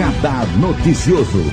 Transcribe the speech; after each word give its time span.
Radar 0.00 0.46
Noticioso. 0.56 1.44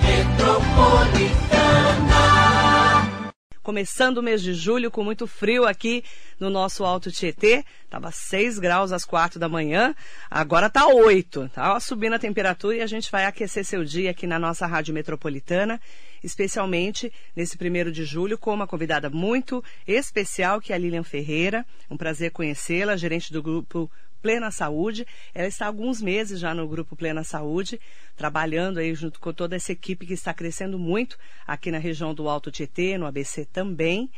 Começando 3.62 4.20
o 4.20 4.23
mês 4.23 4.42
de 4.42 4.54
julho 4.54 4.89
com 4.89 5.04
muito 5.04 5.28
frio 5.28 5.65
aqui 5.65 6.01
no 6.39 6.49
nosso 6.49 6.86
Alto 6.86 7.12
Tietê. 7.12 7.65
Tava 7.90 8.10
6 8.10 8.58
graus 8.58 8.94
às 8.94 9.04
4 9.04 9.37
da 9.37 9.49
manhã, 9.49 9.94
agora 10.31 10.69
tá 10.69 10.87
8. 10.87 11.49
Tá 11.54 11.78
subindo 11.81 12.13
a 12.13 12.19
temperatura 12.19 12.78
e 12.78 12.81
a 12.81 12.87
gente 12.87 13.12
vai 13.12 13.26
aquecer 13.26 13.65
seu 13.65 13.83
dia 13.83 14.12
aqui 14.12 14.26
na 14.26 14.40
nossa 14.40 14.65
Rádio 14.65 14.94
Metropolitana, 14.94 15.82
especialmente 16.23 17.12
nesse 17.36 17.58
primeiro 17.58 17.91
de 17.91 18.05
julho, 18.05 18.38
com 18.38 18.54
uma 18.54 18.66
convidada 18.66 19.09
muito 19.09 19.62
especial, 19.86 20.62
que 20.62 20.72
é 20.72 20.76
a 20.77 20.80
Lilian 20.80 21.04
Ferreira. 21.04 21.66
Um 21.91 21.98
prazer 21.98 22.32
conhecê-la, 22.32 22.95
gerente 22.95 23.34
do 23.34 23.44
grupo 23.44 23.91
Plena 24.21 24.52
Saúde. 24.52 25.05
Ela 25.34 25.48
está 25.48 25.66
há 25.66 25.67
alguns 25.67 26.02
meses 26.02 26.39
já 26.39 26.53
no 26.53 26.67
Grupo 26.67 26.95
Plena 26.95 27.23
Saúde, 27.23 27.80
trabalhando 28.16 28.80
aí 28.80 28.93
junto 28.95 29.20
com 29.20 29.31
toda 29.34 29.55
essa 29.55 29.71
equipe 29.71 30.05
que 30.05 30.13
está 30.13 30.34
crescendo 30.34 30.77
muito 30.80 31.17
aqui 31.45 31.71
na 31.71 31.77
região 31.77 32.13
do 32.13 32.27
Alto 32.30 32.52
Tietê, 32.52 32.98
no 32.98 33.05
ABC 33.05 33.45
também. 33.45 34.09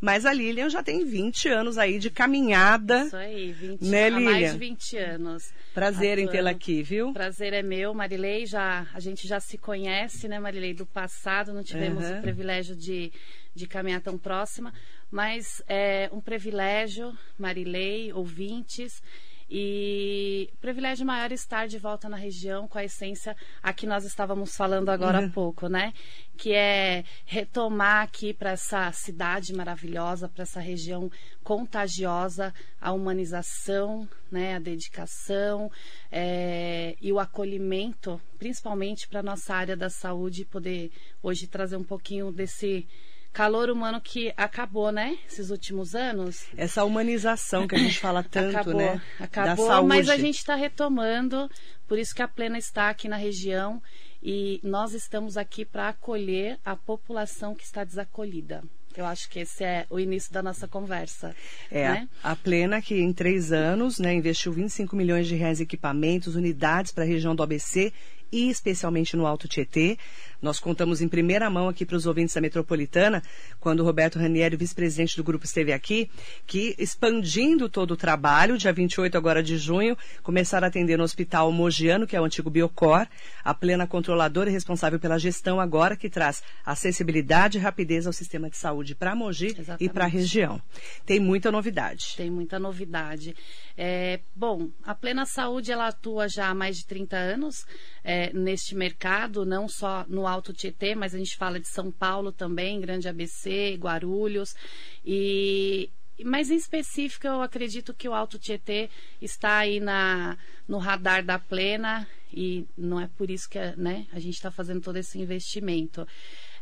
Mas 0.00 0.24
a 0.24 0.32
Lilian 0.32 0.70
já 0.70 0.80
tem 0.80 1.04
20 1.04 1.48
anos 1.48 1.76
aí 1.76 1.98
de 1.98 2.08
caminhada. 2.08 3.06
Isso 3.06 3.16
aí, 3.16 3.50
20, 3.50 3.84
né, 3.84 4.08
Lilian? 4.08 4.30
mais 4.30 4.52
de 4.52 4.58
20 4.58 4.96
anos. 4.96 5.52
Prazer 5.74 6.18
em 6.18 6.22
atuando. 6.22 6.30
tê-la 6.30 6.50
aqui, 6.50 6.84
viu? 6.84 7.12
Prazer 7.12 7.52
é 7.52 7.64
meu, 7.64 7.92
Marilei. 7.92 8.46
Já, 8.46 8.86
a 8.94 9.00
gente 9.00 9.26
já 9.26 9.40
se 9.40 9.58
conhece, 9.58 10.28
né, 10.28 10.38
Marilei, 10.38 10.72
do 10.72 10.86
passado. 10.86 11.52
Não 11.52 11.64
tivemos 11.64 12.04
Uhum. 12.04 12.18
o 12.18 12.22
privilégio 12.22 12.76
de, 12.76 13.10
de 13.52 13.66
caminhar 13.66 14.00
tão 14.00 14.16
próxima, 14.16 14.72
mas 15.10 15.60
é 15.66 16.08
um 16.12 16.20
privilégio, 16.20 17.12
Marilei, 17.36 18.12
ouvintes. 18.12 19.02
E 19.50 20.50
privilégio 20.60 21.06
maior 21.06 21.32
estar 21.32 21.66
de 21.66 21.78
volta 21.78 22.08
na 22.08 22.16
região 22.16 22.68
com 22.68 22.76
a 22.76 22.84
essência 22.84 23.34
a 23.62 23.72
que 23.72 23.86
nós 23.86 24.04
estávamos 24.04 24.54
falando 24.54 24.90
agora 24.90 25.20
Uhum. 25.20 25.26
há 25.26 25.30
pouco, 25.30 25.68
né? 25.68 25.94
Que 26.36 26.52
é 26.52 27.02
retomar 27.24 28.02
aqui 28.02 28.34
para 28.34 28.50
essa 28.50 28.92
cidade 28.92 29.54
maravilhosa, 29.54 30.28
para 30.28 30.42
essa 30.42 30.60
região 30.60 31.10
contagiosa, 31.42 32.52
a 32.78 32.92
humanização, 32.92 34.06
né? 34.30 34.56
A 34.56 34.58
dedicação 34.58 35.70
é, 36.12 36.94
e 37.00 37.10
o 37.10 37.18
acolhimento, 37.18 38.20
principalmente 38.38 39.08
para 39.08 39.22
nossa 39.22 39.54
área 39.54 39.76
da 39.76 39.88
saúde, 39.88 40.44
poder 40.44 40.90
hoje 41.22 41.46
trazer 41.46 41.76
um 41.76 41.84
pouquinho 41.84 42.30
desse 42.30 42.86
calor 43.32 43.70
humano 43.70 44.00
que 44.00 44.32
acabou, 44.36 44.90
né? 44.90 45.18
Esses 45.26 45.50
últimos 45.50 45.94
anos. 45.94 46.46
Essa 46.56 46.84
humanização 46.84 47.66
que 47.66 47.74
a 47.74 47.78
gente 47.78 47.98
fala 47.98 48.22
tanto, 48.28 48.56
acabou, 48.56 48.74
né? 48.74 49.02
acabou, 49.18 49.84
mas 49.84 50.08
a 50.08 50.16
gente 50.16 50.38
está 50.38 50.54
retomando, 50.54 51.50
por 51.86 51.98
isso 51.98 52.14
que 52.14 52.22
a 52.22 52.28
Plena 52.28 52.58
está 52.58 52.90
aqui 52.90 53.08
na 53.08 53.16
região 53.16 53.82
e 54.22 54.60
nós 54.62 54.94
estamos 54.94 55.36
aqui 55.36 55.64
para 55.64 55.88
acolher 55.88 56.58
a 56.64 56.74
população 56.74 57.54
que 57.54 57.64
está 57.64 57.84
desacolhida. 57.84 58.62
Eu 58.96 59.06
acho 59.06 59.28
que 59.30 59.38
esse 59.38 59.62
é 59.62 59.86
o 59.88 60.00
início 60.00 60.32
da 60.32 60.42
nossa 60.42 60.66
conversa. 60.66 61.32
É, 61.70 61.88
né? 61.88 62.08
a 62.20 62.34
Plena, 62.34 62.82
que 62.82 62.96
em 62.96 63.12
três 63.12 63.52
anos 63.52 64.00
né, 64.00 64.12
investiu 64.12 64.52
25 64.52 64.96
milhões 64.96 65.28
de 65.28 65.36
reais 65.36 65.60
em 65.60 65.62
equipamentos, 65.62 66.34
unidades 66.34 66.90
para 66.90 67.04
a 67.04 67.06
região 67.06 67.34
do 67.36 67.42
ABC 67.42 67.92
e 68.30 68.48
especialmente 68.48 69.16
no 69.16 69.26
Alto 69.26 69.48
Tietê. 69.48 69.98
Nós 70.40 70.60
contamos 70.60 71.02
em 71.02 71.08
primeira 71.08 71.50
mão 71.50 71.68
aqui 71.68 71.84
para 71.84 71.96
os 71.96 72.06
ouvintes 72.06 72.34
da 72.34 72.40
Metropolitana, 72.40 73.22
quando 73.58 73.80
o 73.80 73.84
Roberto 73.84 74.18
Ranieri, 74.18 74.56
vice-presidente 74.56 75.16
do 75.16 75.24
grupo, 75.24 75.44
esteve 75.44 75.72
aqui, 75.72 76.08
que 76.46 76.76
expandindo 76.78 77.68
todo 77.68 77.92
o 77.92 77.96
trabalho, 77.96 78.56
dia 78.56 78.72
28 78.72 79.18
agora 79.18 79.42
de 79.42 79.58
junho, 79.58 79.96
começaram 80.22 80.64
a 80.66 80.68
atender 80.68 80.96
no 80.96 81.02
Hospital 81.02 81.50
Mogiano, 81.50 82.06
que 82.06 82.14
é 82.14 82.20
o 82.20 82.24
antigo 82.24 82.50
Biocor, 82.50 83.06
a 83.42 83.52
plena 83.52 83.86
controladora 83.86 84.48
e 84.48 84.52
responsável 84.52 85.00
pela 85.00 85.18
gestão 85.18 85.60
agora, 85.60 85.96
que 85.96 86.08
traz 86.08 86.42
acessibilidade 86.64 87.58
e 87.58 87.60
rapidez 87.60 88.06
ao 88.06 88.12
sistema 88.12 88.48
de 88.48 88.56
saúde 88.56 88.94
para 88.94 89.14
Mogi 89.14 89.46
Exatamente. 89.46 89.84
e 89.84 89.88
para 89.88 90.04
a 90.04 90.08
região. 90.08 90.62
Tem 91.04 91.18
muita 91.18 91.50
novidade. 91.50 92.14
Tem 92.16 92.30
muita 92.30 92.58
novidade. 92.58 93.34
É, 93.76 94.20
bom, 94.34 94.68
a 94.84 94.94
Plena 94.94 95.24
Saúde 95.24 95.72
ela 95.72 95.88
atua 95.88 96.28
já 96.28 96.48
há 96.48 96.54
mais 96.54 96.78
de 96.78 96.86
30 96.86 97.16
anos 97.16 97.66
é, 98.08 98.32
neste 98.32 98.74
mercado, 98.74 99.44
não 99.44 99.68
só 99.68 100.06
no 100.08 100.26
Alto 100.26 100.50
Tietê, 100.54 100.94
mas 100.94 101.14
a 101.14 101.18
gente 101.18 101.36
fala 101.36 101.60
de 101.60 101.68
São 101.68 101.92
Paulo 101.92 102.32
também, 102.32 102.80
Grande 102.80 103.06
ABC, 103.06 103.76
Guarulhos. 103.78 104.56
E, 105.04 105.90
mas 106.24 106.50
em 106.50 106.56
específico, 106.56 107.26
eu 107.26 107.42
acredito 107.42 107.92
que 107.92 108.08
o 108.08 108.14
Alto 108.14 108.38
Tietê 108.38 108.88
está 109.20 109.58
aí 109.58 109.78
na, 109.78 110.38
no 110.66 110.78
radar 110.78 111.22
da 111.22 111.38
Plena 111.38 112.08
e 112.32 112.66
não 112.78 112.98
é 112.98 113.08
por 113.08 113.28
isso 113.30 113.46
que 113.46 113.58
né, 113.76 114.06
a 114.10 114.18
gente 114.18 114.36
está 114.36 114.50
fazendo 114.50 114.80
todo 114.80 114.96
esse 114.96 115.18
investimento. 115.18 116.08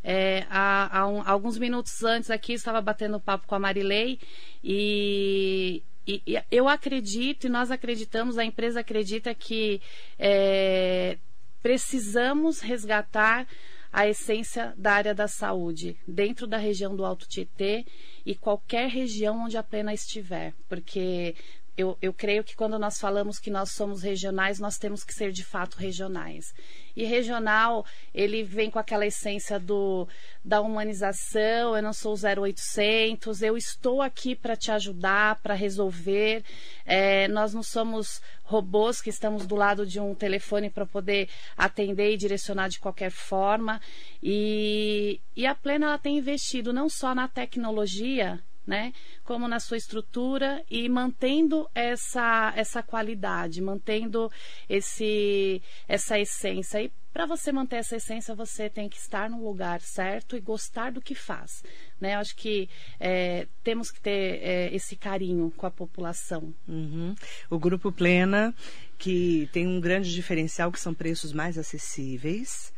É, 0.03 0.45
há, 0.51 0.99
há 0.99 1.07
um- 1.07 1.23
alguns 1.25 1.59
minutos 1.59 2.03
antes 2.03 2.28
aqui, 2.28 2.55
estava 2.55 2.81
batendo 2.81 3.21
papo 3.21 3.47
com 3.47 3.55
a 3.55 3.61
Marilei 3.61 4.19
e, 4.65 5.81
e- 6.09 6.43
eu 6.51 6.69
acredito 6.69 7.47
e 7.47 7.49
nós 7.49 7.71
acreditamos, 7.71 8.37
a 8.37 8.45
empresa 8.45 8.81
acredita 8.81 9.33
que 9.33 9.81
é, 10.19 11.19
precisamos 11.66 12.60
resgatar 12.60 13.44
a 13.93 14.06
essência 14.06 14.72
da 14.77 14.93
área 14.93 15.12
da 15.12 15.27
saúde 15.27 15.97
dentro 16.06 16.47
da 16.47 16.56
região 16.56 16.94
do 16.94 17.04
Alto 17.04 17.27
Tietê 17.27 17.84
e 18.25 18.37
qualquer 18.37 18.88
região 18.88 19.47
onde 19.47 19.59
a 19.59 19.65
Plena 19.65 19.93
estiver, 19.93 20.54
porque 20.69 21.34
eu, 21.76 21.97
eu 22.00 22.12
creio 22.12 22.42
que 22.42 22.56
quando 22.56 22.78
nós 22.78 22.98
falamos 22.98 23.38
que 23.38 23.50
nós 23.50 23.72
somos 23.72 24.03
regionais, 24.03 24.59
nós 24.59 24.78
temos 24.78 25.04
que 25.04 25.12
ser 25.12 25.31
de 25.31 25.44
fato 25.44 25.76
regionais. 25.76 26.54
E 26.97 27.04
regional, 27.04 27.84
ele 28.14 28.42
vem 28.42 28.70
com 28.70 28.78
aquela 28.78 29.04
essência 29.04 29.60
do, 29.60 30.09
da 30.42 30.62
humanização, 30.62 31.76
eu 31.76 31.82
não 31.82 31.92
sou 31.92 32.15
0800, 32.15 33.42
eu 33.42 33.56
estou 33.56 34.00
aqui 34.00 34.34
para 34.34 34.56
te 34.56 34.70
ajudar, 34.70 35.36
para 35.42 35.53
resolver. 35.53 36.42
É, 36.86 37.28
nós 37.28 37.53
não 37.53 37.62
somos 37.62 38.22
robôs 38.42 39.03
que 39.03 39.10
estamos 39.10 39.47
do 39.47 39.54
lado 39.54 39.84
de 39.84 40.00
um 40.00 40.15
telefone 40.15 40.70
para 40.70 40.86
poder 40.86 41.28
atender 41.56 42.12
e 42.12 42.16
direcionar 42.16 42.69
de 42.69 42.81
qualquer 42.81 43.10
forma. 43.10 43.81
E, 44.22 45.20
e 45.36 45.44
a 45.47 45.54
Plena 45.54 45.88
ela 45.88 45.98
tem 45.98 46.16
investido 46.16 46.72
não 46.72 46.88
só 46.88 47.15
na 47.15 47.28
tecnologia, 47.28 48.41
né? 48.66 48.93
Como 49.25 49.47
na 49.47 49.60
sua 49.60 49.77
estrutura 49.77 50.65
e 50.71 50.88
mantendo 50.88 51.69
essa, 51.75 52.53
essa 52.56 52.82
qualidade, 52.82 53.62
mantendo 53.62 54.31
esse, 54.69 55.62
essa 55.87 56.19
essência. 56.19 56.82
E 56.82 56.91
para 57.12 57.25
você 57.25 57.50
manter 57.50 57.77
essa 57.77 57.97
essência, 57.97 58.34
você 58.34 58.69
tem 58.69 58.91
que 58.91 58.99
estar 58.99 59.31
no 59.31 59.43
lugar 59.43 59.81
certo 59.81 60.37
e 60.37 60.41
gostar 60.41 60.93
do 60.93 61.00
que 61.00 61.15
faz. 61.15 61.62
Né? 61.99 62.15
Eu 62.15 62.19
acho 62.19 62.37
que 62.37 62.69
é, 63.00 63.47
temos 63.65 63.91
que 63.91 64.00
ter 64.00 64.43
é, 64.43 64.75
esse 64.75 64.97
carinho 64.97 65.50
com 65.56 65.65
a 65.65 65.71
população. 65.71 66.53
Uhum. 66.69 67.15
O 67.48 67.59
Grupo 67.59 67.91
Plena, 67.91 68.54
que 68.98 69.48
tem 69.50 69.66
um 69.66 69.81
grande 69.81 70.12
diferencial, 70.12 70.71
que 70.71 70.78
são 70.78 70.93
preços 70.93 71.33
mais 71.33 71.56
acessíveis. 71.56 72.71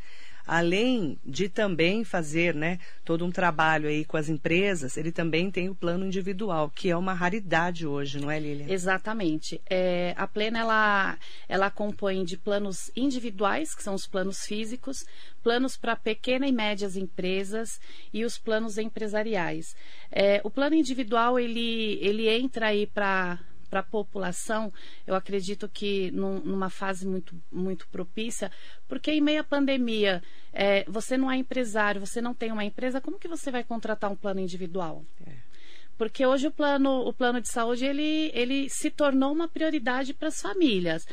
Além 0.51 1.19
de 1.23 1.47
também 1.47 2.03
fazer 2.03 2.55
né, 2.55 2.79
todo 3.05 3.23
um 3.23 3.29
trabalho 3.29 3.87
aí 3.87 4.03
com 4.03 4.17
as 4.17 4.29
empresas, 4.29 4.97
ele 4.97 5.11
também 5.11 5.51
tem 5.51 5.69
o 5.69 5.75
plano 5.75 6.03
individual, 6.03 6.71
que 6.71 6.89
é 6.89 6.97
uma 6.97 7.13
raridade 7.13 7.85
hoje, 7.85 8.19
não 8.19 8.31
é, 8.31 8.39
Lilian? 8.39 8.65
Exatamente. 8.67 9.61
É, 9.69 10.15
a 10.17 10.25
Plena 10.25 10.57
ela, 10.57 11.19
ela 11.47 11.69
compõe 11.69 12.25
de 12.25 12.35
planos 12.35 12.89
individuais, 12.95 13.75
que 13.75 13.83
são 13.83 13.93
os 13.93 14.07
planos 14.07 14.43
físicos, 14.43 15.05
planos 15.43 15.77
para 15.77 15.95
pequena 15.95 16.47
e 16.47 16.51
médias 16.51 16.97
empresas 16.97 17.79
e 18.11 18.25
os 18.25 18.39
planos 18.39 18.79
empresariais. 18.79 19.75
É, 20.11 20.41
o 20.43 20.49
plano 20.49 20.75
individual 20.75 21.37
ele, 21.39 21.99
ele 22.01 22.27
entra 22.27 22.69
aí 22.69 22.87
para 22.87 23.39
para 23.69 23.81
a 23.81 23.83
população, 23.83 24.73
eu 25.05 25.15
acredito 25.15 25.69
que 25.69 26.11
num, 26.11 26.39
numa 26.39 26.69
fase 26.69 27.07
muito, 27.07 27.35
muito 27.51 27.87
propícia, 27.87 28.51
porque 28.87 29.11
em 29.11 29.21
meio 29.21 29.41
à 29.41 29.43
pandemia, 29.43 30.23
é, 30.51 30.83
você 30.87 31.17
não 31.17 31.31
é 31.31 31.37
empresário, 31.37 32.01
você 32.01 32.21
não 32.21 32.33
tem 32.33 32.51
uma 32.51 32.65
empresa, 32.65 33.01
como 33.01 33.19
que 33.19 33.27
você 33.27 33.51
vai 33.51 33.63
contratar 33.63 34.11
um 34.11 34.15
plano 34.15 34.39
individual? 34.39 35.05
É. 35.25 35.49
Porque 35.97 36.25
hoje 36.25 36.47
o 36.47 36.51
plano, 36.51 37.01
o 37.05 37.11
plano 37.11 37.41
de 37.41 37.49
saúde 37.49 37.85
ele, 37.85 38.31
ele 38.33 38.69
se 38.69 38.89
tornou 38.89 39.33
uma 39.33 39.49
prioridade 39.49 40.13
para 40.13 40.29
as 40.29 40.41
famílias. 40.41 41.05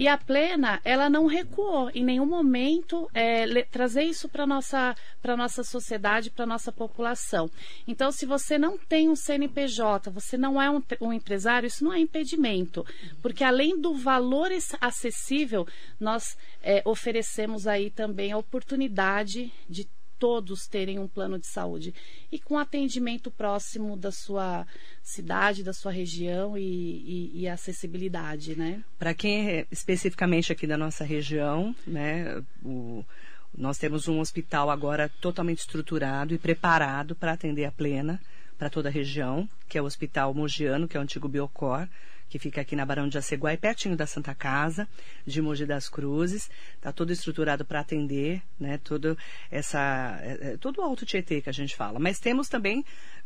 E 0.00 0.08
a 0.08 0.16
Plena, 0.16 0.80
ela 0.82 1.10
não 1.10 1.26
recuou 1.26 1.90
em 1.94 2.02
nenhum 2.02 2.24
momento 2.24 3.06
é, 3.12 3.44
trazer 3.64 4.04
isso 4.04 4.30
para 4.30 4.46
nossa, 4.46 4.96
pra 5.20 5.36
nossa 5.36 5.62
sociedade, 5.62 6.30
para 6.30 6.46
nossa 6.46 6.72
população. 6.72 7.50
Então, 7.86 8.10
se 8.10 8.24
você 8.24 8.56
não 8.56 8.78
tem 8.78 9.10
um 9.10 9.14
CNPJ, 9.14 10.10
você 10.10 10.38
não 10.38 10.60
é 10.60 10.70
um, 10.70 10.82
um 11.02 11.12
empresário, 11.12 11.66
isso 11.66 11.84
não 11.84 11.92
é 11.92 12.00
impedimento. 12.00 12.82
Porque 13.20 13.44
além 13.44 13.78
do 13.78 13.92
valor 13.92 14.50
es- 14.50 14.74
acessível, 14.80 15.68
nós 16.00 16.34
é, 16.62 16.80
oferecemos 16.86 17.66
aí 17.66 17.90
também 17.90 18.32
a 18.32 18.38
oportunidade 18.38 19.52
de 19.68 19.86
todos 20.20 20.68
terem 20.68 20.98
um 20.98 21.08
plano 21.08 21.38
de 21.38 21.46
saúde 21.46 21.94
e 22.30 22.38
com 22.38 22.58
atendimento 22.58 23.30
próximo 23.30 23.96
da 23.96 24.12
sua 24.12 24.66
cidade, 25.02 25.64
da 25.64 25.72
sua 25.72 25.90
região 25.90 26.56
e, 26.56 26.62
e, 26.62 27.40
e 27.40 27.48
acessibilidade, 27.48 28.54
né? 28.54 28.84
Para 28.98 29.14
quem 29.14 29.48
é 29.48 29.66
especificamente 29.72 30.52
aqui 30.52 30.66
da 30.66 30.76
nossa 30.76 31.02
região, 31.02 31.74
né, 31.86 32.42
o, 32.62 33.02
nós 33.56 33.78
temos 33.78 34.06
um 34.06 34.20
hospital 34.20 34.70
agora 34.70 35.08
totalmente 35.20 35.60
estruturado 35.60 36.34
e 36.34 36.38
preparado 36.38 37.16
para 37.16 37.32
atender 37.32 37.64
a 37.64 37.72
plena 37.72 38.20
para 38.58 38.68
toda 38.68 38.90
a 38.90 38.92
região, 38.92 39.48
que 39.68 39.78
é 39.78 39.82
o 39.82 39.86
Hospital 39.86 40.34
Mogiano, 40.34 40.86
que 40.86 40.94
é 40.94 41.00
o 41.00 41.02
antigo 41.02 41.26
Biocor 41.26 41.88
que 42.30 42.38
fica 42.38 42.60
aqui 42.60 42.76
na 42.76 42.86
Barão 42.86 43.08
de 43.08 43.18
Aceguai, 43.18 43.56
pertinho 43.56 43.96
da 43.96 44.06
Santa 44.06 44.32
Casa, 44.34 44.88
de 45.26 45.42
Mogi 45.42 45.66
das 45.66 45.88
Cruzes. 45.88 46.48
Está 46.76 46.92
todo 46.92 47.10
estruturado 47.10 47.64
para 47.64 47.80
atender, 47.80 48.40
né? 48.58 48.78
Todo 48.82 49.18
essa, 49.50 50.18
é, 50.22 50.52
é, 50.52 50.56
todo 50.56 50.78
o 50.78 50.82
Alto 50.82 51.04
Tietê 51.04 51.40
que 51.42 51.50
a 51.50 51.52
gente 51.52 51.74
fala. 51.74 51.98
Mas 51.98 52.20
temos 52.20 52.48
também 52.48 52.84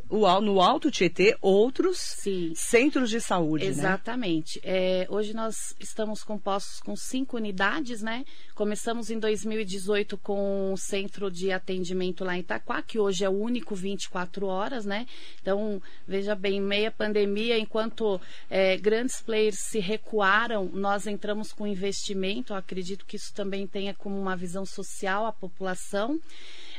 o, 0.09 0.41
no 0.41 0.61
Alto 0.61 0.91
Tietê 0.91 1.37
outros 1.41 1.99
Sim. 1.99 2.53
centros 2.55 3.11
de 3.11 3.21
saúde, 3.21 3.65
né? 3.65 3.71
Exatamente. 3.71 4.61
Né? 4.65 5.03
É, 5.03 5.07
hoje 5.09 5.35
nós 5.35 5.75
estamos 5.81 6.23
compostos 6.23 6.81
com 6.81 6.95
cinco 6.97 7.37
unidades, 7.37 8.03
né? 8.03 8.25
Começamos 8.55 9.11
em 9.11 9.19
2018 9.19 10.17
com 10.19 10.73
o 10.73 10.77
centro 10.77 11.31
de 11.31 11.51
atendimento 11.51 12.25
lá 12.25 12.37
em 12.37 12.41
Itaquá, 12.41 12.83
que 12.83 12.99
hoje 12.99 13.25
é 13.25 13.29
o 13.29 13.33
único 13.33 13.75
24 13.75 14.47
horas, 14.47 14.85
né? 14.85 15.07
Então, 15.41 15.83
veja 16.07 16.35
bem, 16.35 16.61
meia 16.61 16.91
pandemia, 16.91 17.59
enquanto 17.59 18.21
é, 18.49 18.77
grandes 18.77 19.21
players 19.21 19.59
se 19.59 19.79
recuaram, 19.79 20.71
nós 20.73 21.07
entramos 21.07 21.53
com 21.53 21.67
investimento. 21.67 22.53
Eu 22.53 22.57
acredito 22.57 23.05
que 23.05 23.17
isso 23.17 23.33
também 23.35 23.67
tenha 23.67 23.95
como 23.95 24.19
uma 24.21 24.37
visão 24.37 24.65
social 24.65 25.27
a 25.27 25.33
população. 25.33 26.21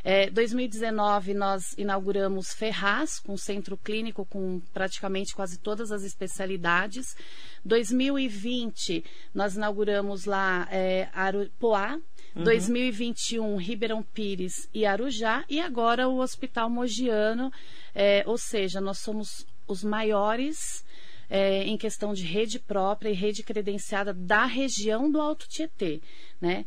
É, 0.08 0.30
2019 0.30 1.34
nós 1.34 1.74
inauguramos 1.80 2.54
Ferraz, 2.54 3.18
com 3.18 3.36
centro 3.36 3.76
clínico 3.76 4.24
com 4.24 4.62
praticamente 4.72 5.34
quase 5.34 5.58
todas 5.58 5.92
as 5.92 6.04
especialidades. 6.04 7.18
2020 7.66 9.04
nós 9.34 9.56
inauguramos 9.56 10.26
lá 10.26 10.68
é, 10.70 11.10
Aru, 11.12 11.50
Poá. 11.58 12.00
Uhum. 12.36 12.44
2021 12.44 13.56
Ribeirão 13.56 14.04
Pires 14.04 14.70
e 14.72 14.86
Arujá 14.86 15.44
e 15.50 15.60
agora 15.60 16.08
o 16.08 16.20
Hospital 16.20 16.70
Mogiano, 16.70 17.52
é, 17.96 18.24
ou 18.28 18.38
seja, 18.38 18.80
nós 18.80 19.00
somos 19.00 19.48
os 19.68 19.84
maiores 19.84 20.86
é, 21.28 21.64
em 21.64 21.78
questão 21.78 22.14
de 22.14 22.24
rede 22.24 22.60
própria 22.60 23.10
e 23.10 23.14
rede 23.14 23.42
credenciada 23.42 24.14
da 24.14 24.46
região 24.46 25.10
do 25.10 25.20
Alto 25.20 25.48
Tietê, 25.48 26.00
né? 26.40 26.64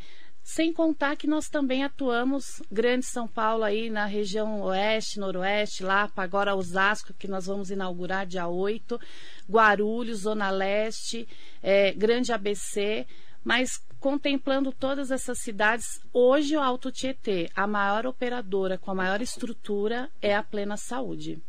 Sem 0.51 0.73
contar 0.73 1.15
que 1.15 1.27
nós 1.27 1.51
também 1.51 1.85
atuamos 1.85 2.63
Grande 2.73 3.05
São 3.05 3.29
Paulo 3.29 3.65
aí 3.65 3.91
na 3.91 4.07
região 4.07 4.63
oeste, 4.63 5.21
noroeste, 5.21 5.83
lá 5.83 6.09
para 6.09 6.25
agora 6.25 6.57
Osasco, 6.57 7.13
que 7.13 7.29
nós 7.29 7.45
vamos 7.45 7.71
inaugurar 7.71 8.25
dia 8.25 8.49
8, 8.49 8.99
Guarulhos, 9.47 10.21
Zona 10.21 10.49
Leste, 10.49 11.29
é, 11.63 11.93
Grande 11.93 12.33
ABC, 12.33 13.07
mas 13.45 13.79
contemplando 14.01 14.73
todas 14.73 15.11
essas 15.11 15.39
cidades, 15.39 16.01
hoje 16.15 16.57
o 16.57 16.63
Alto 16.63 16.91
Tietê, 16.91 17.51
a 17.55 17.67
maior 17.67 18.07
operadora 18.07 18.79
com 18.79 18.91
a 18.91 18.95
maior 18.95 19.21
estrutura 19.21 20.11
é 20.23 20.35
a 20.35 20.43
Plena 20.43 20.79
Saúde. 20.79 21.43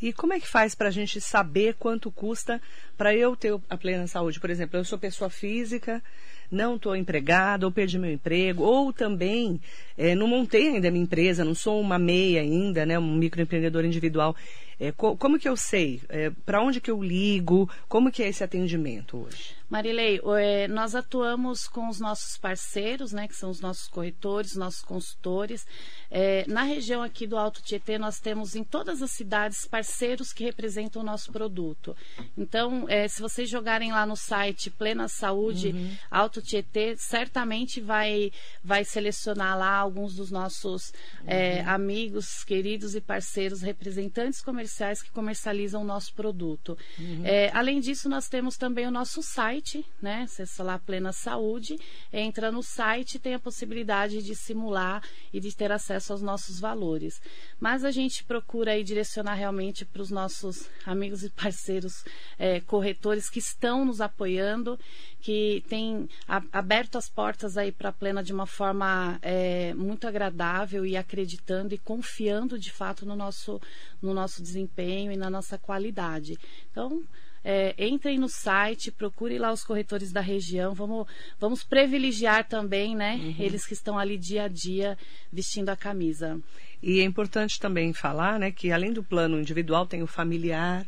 E 0.00 0.12
como 0.12 0.32
é 0.32 0.40
que 0.40 0.48
faz 0.48 0.74
para 0.74 0.88
a 0.88 0.90
gente 0.90 1.20
saber 1.20 1.74
quanto 1.78 2.10
custa 2.10 2.60
para 2.96 3.14
eu 3.14 3.36
ter 3.36 3.58
a 3.68 3.76
plena 3.76 4.06
saúde? 4.06 4.40
Por 4.40 4.48
exemplo, 4.48 4.78
eu 4.78 4.84
sou 4.84 4.98
pessoa 4.98 5.28
física, 5.28 6.02
não 6.50 6.76
estou 6.76 6.96
empregado, 6.96 7.64
ou 7.64 7.72
perdi 7.72 7.98
meu 7.98 8.10
emprego, 8.10 8.62
ou 8.62 8.92
também 8.92 9.60
é, 9.96 10.14
não 10.14 10.26
montei 10.26 10.68
ainda 10.68 10.90
minha 10.90 11.04
empresa, 11.04 11.44
não 11.44 11.54
sou 11.54 11.80
uma 11.80 11.98
MEI 11.98 12.38
ainda, 12.38 12.84
né, 12.86 12.98
um 12.98 13.14
microempreendedor 13.14 13.84
individual. 13.84 14.34
É, 14.80 14.90
co 14.92 15.14
como 15.14 15.38
que 15.38 15.46
eu 15.46 15.58
sei? 15.58 16.00
É, 16.08 16.30
para 16.30 16.62
onde 16.62 16.80
que 16.80 16.90
eu 16.90 17.02
ligo? 17.02 17.68
Como 17.86 18.10
que 18.10 18.22
é 18.22 18.28
esse 18.28 18.42
atendimento 18.42 19.18
hoje? 19.18 19.54
Marilei, 19.68 20.18
é, 20.38 20.66
nós 20.68 20.94
atuamos 20.94 21.68
com 21.68 21.86
os 21.86 22.00
nossos 22.00 22.38
parceiros, 22.38 23.12
né, 23.12 23.28
que 23.28 23.36
são 23.36 23.50
os 23.50 23.60
nossos 23.60 23.88
corretores, 23.88 24.56
nossos 24.56 24.80
consultores. 24.80 25.66
É, 26.10 26.44
na 26.48 26.62
região 26.62 27.02
aqui 27.02 27.26
do 27.26 27.36
Alto 27.36 27.62
Tietê, 27.62 27.98
nós 27.98 28.18
temos 28.18 28.56
em 28.56 28.64
todas 28.64 29.02
as 29.02 29.10
cidades 29.10 29.66
parceiros 29.66 30.32
que 30.32 30.44
representam 30.44 31.02
o 31.02 31.04
nosso 31.04 31.30
produto. 31.30 31.96
Então, 32.36 32.86
é, 32.88 33.06
se 33.06 33.22
vocês 33.22 33.48
jogarem 33.48 33.92
lá 33.92 34.04
no 34.04 34.16
site 34.16 34.70
Plena 34.70 35.06
Saúde 35.08 35.68
uhum. 35.68 35.96
Alto 36.10 36.42
Tietê, 36.42 36.96
certamente 36.96 37.80
vai, 37.80 38.32
vai 38.62 38.84
selecionar 38.84 39.58
lá 39.58 39.76
alguns 39.76 40.14
dos 40.14 40.30
nossos 40.30 40.92
é, 41.26 41.62
uhum. 41.62 41.70
amigos, 41.70 42.42
queridos 42.44 42.94
e 42.94 43.00
parceiros, 43.00 43.62
representantes 43.62 44.40
comerciais 44.40 45.02
que 45.02 45.10
comercializam 45.10 45.82
o 45.82 45.84
nosso 45.84 46.12
produto. 46.14 46.76
Uhum. 46.98 47.22
É, 47.24 47.50
além 47.54 47.80
disso, 47.80 48.08
nós 48.08 48.28
temos 48.28 48.56
também 48.56 48.86
o 48.86 48.90
nosso 48.90 49.22
site 49.22 49.70
né? 50.00 50.22
Acessa 50.22 50.62
lá 50.62 50.78
Plena 50.78 51.12
Saúde, 51.12 51.78
entra 52.12 52.50
no 52.50 52.62
site 52.62 53.14
e 53.14 53.18
tem 53.18 53.34
a 53.34 53.38
possibilidade 53.38 54.22
de 54.22 54.34
simular 54.34 55.02
e 55.32 55.40
de 55.40 55.54
ter 55.54 55.70
acesso 55.72 55.99
aos 56.08 56.22
nossos 56.22 56.60
valores. 56.60 57.20
Mas 57.58 57.84
a 57.84 57.90
gente 57.90 58.22
procura 58.22 58.70
aí 58.72 58.84
direcionar 58.84 59.34
realmente 59.34 59.84
para 59.84 60.00
os 60.00 60.10
nossos 60.10 60.68
amigos 60.86 61.24
e 61.24 61.30
parceiros 61.30 62.04
é, 62.38 62.60
corretores 62.60 63.28
que 63.28 63.40
estão 63.40 63.84
nos 63.84 64.00
apoiando, 64.00 64.78
que 65.20 65.64
têm 65.68 66.08
aberto 66.52 66.96
as 66.96 67.08
portas 67.08 67.58
aí 67.58 67.72
para 67.72 67.88
a 67.88 67.92
Plena 67.92 68.22
de 68.22 68.32
uma 68.32 68.46
forma 68.46 69.18
é, 69.20 69.74
muito 69.74 70.06
agradável 70.06 70.86
e 70.86 70.96
acreditando 70.96 71.74
e 71.74 71.78
confiando 71.78 72.56
de 72.56 72.70
fato 72.70 73.04
no 73.04 73.16
nosso, 73.16 73.60
no 74.00 74.14
nosso 74.14 74.40
desempenho 74.40 75.10
e 75.10 75.16
na 75.16 75.28
nossa 75.28 75.58
qualidade. 75.58 76.38
Então, 76.70 77.02
é, 77.44 77.74
entrem 77.78 78.18
no 78.18 78.28
site, 78.28 78.90
procure 78.90 79.38
lá 79.38 79.52
os 79.52 79.64
corretores 79.64 80.12
da 80.12 80.20
região. 80.20 80.74
Vamos, 80.74 81.06
vamos 81.38 81.64
privilegiar 81.64 82.46
também, 82.46 82.94
né? 82.94 83.14
Uhum. 83.14 83.36
Eles 83.38 83.66
que 83.66 83.72
estão 83.72 83.98
ali 83.98 84.16
dia 84.18 84.44
a 84.44 84.48
dia 84.48 84.96
vestindo 85.32 85.70
a 85.70 85.76
camisa. 85.76 86.40
E 86.82 87.00
é 87.00 87.04
importante 87.04 87.58
também 87.58 87.92
falar, 87.92 88.38
né, 88.38 88.50
que 88.50 88.72
além 88.72 88.92
do 88.92 89.02
plano 89.02 89.38
individual 89.38 89.86
tem 89.86 90.02
o 90.02 90.06
familiar, 90.06 90.86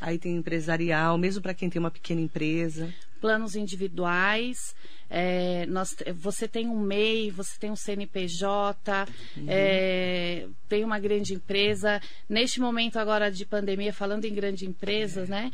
aí 0.00 0.18
tem 0.18 0.34
o 0.34 0.38
empresarial, 0.38 1.18
mesmo 1.18 1.42
para 1.42 1.54
quem 1.54 1.68
tem 1.68 1.80
uma 1.80 1.90
pequena 1.90 2.20
empresa. 2.20 2.92
Planos 3.20 3.56
individuais, 3.56 4.74
é, 5.14 5.66
nós, 5.66 5.94
você 6.14 6.48
tem 6.48 6.66
um 6.66 6.80
MEI, 6.80 7.30
você 7.30 7.58
tem 7.60 7.70
um 7.70 7.76
CNPJ, 7.76 9.06
uhum. 9.36 9.44
é, 9.46 10.48
tem 10.66 10.82
uma 10.82 10.98
grande 10.98 11.34
empresa. 11.34 12.00
Neste 12.26 12.58
momento 12.58 12.98
agora 12.98 13.30
de 13.30 13.44
pandemia, 13.44 13.92
falando 13.92 14.24
em 14.24 14.34
grandes 14.34 14.66
empresas, 14.66 15.28
é. 15.28 15.30
né? 15.30 15.52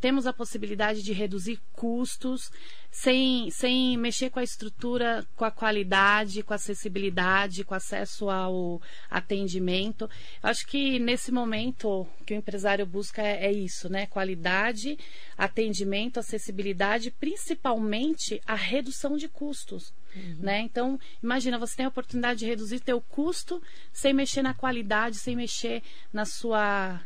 Temos 0.00 0.24
a 0.24 0.32
possibilidade 0.32 1.02
de 1.02 1.12
reduzir 1.12 1.58
custos 1.72 2.52
sem, 2.88 3.50
sem 3.50 3.96
mexer 3.96 4.30
com 4.30 4.38
a 4.38 4.44
estrutura, 4.44 5.26
com 5.34 5.44
a 5.44 5.50
qualidade, 5.50 6.44
com 6.44 6.52
a 6.52 6.56
acessibilidade, 6.56 7.64
com 7.64 7.74
acesso 7.74 8.30
ao 8.30 8.80
atendimento. 9.10 10.08
Acho 10.40 10.64
que 10.68 11.00
nesse 11.00 11.32
momento 11.32 12.06
que 12.24 12.32
o 12.32 12.36
empresário 12.36 12.86
busca 12.86 13.20
é, 13.20 13.46
é 13.46 13.52
isso, 13.52 13.88
né? 13.88 14.06
Qualidade, 14.06 14.96
atendimento, 15.36 16.20
acessibilidade, 16.20 17.10
principalmente 17.10 18.40
a 18.46 18.54
redução 18.54 18.83
de 19.16 19.28
custos. 19.28 19.92
Uhum. 20.14 20.36
Né? 20.40 20.60
Então, 20.60 20.98
imagina, 21.22 21.58
você 21.58 21.76
tem 21.76 21.86
a 21.86 21.88
oportunidade 21.88 22.40
de 22.40 22.46
reduzir 22.46 22.80
teu 22.80 23.00
custo 23.00 23.62
sem 23.92 24.12
mexer 24.12 24.42
na 24.42 24.54
qualidade, 24.54 25.16
sem 25.16 25.36
mexer 25.36 25.82
na 26.12 26.24
sua 26.24 27.00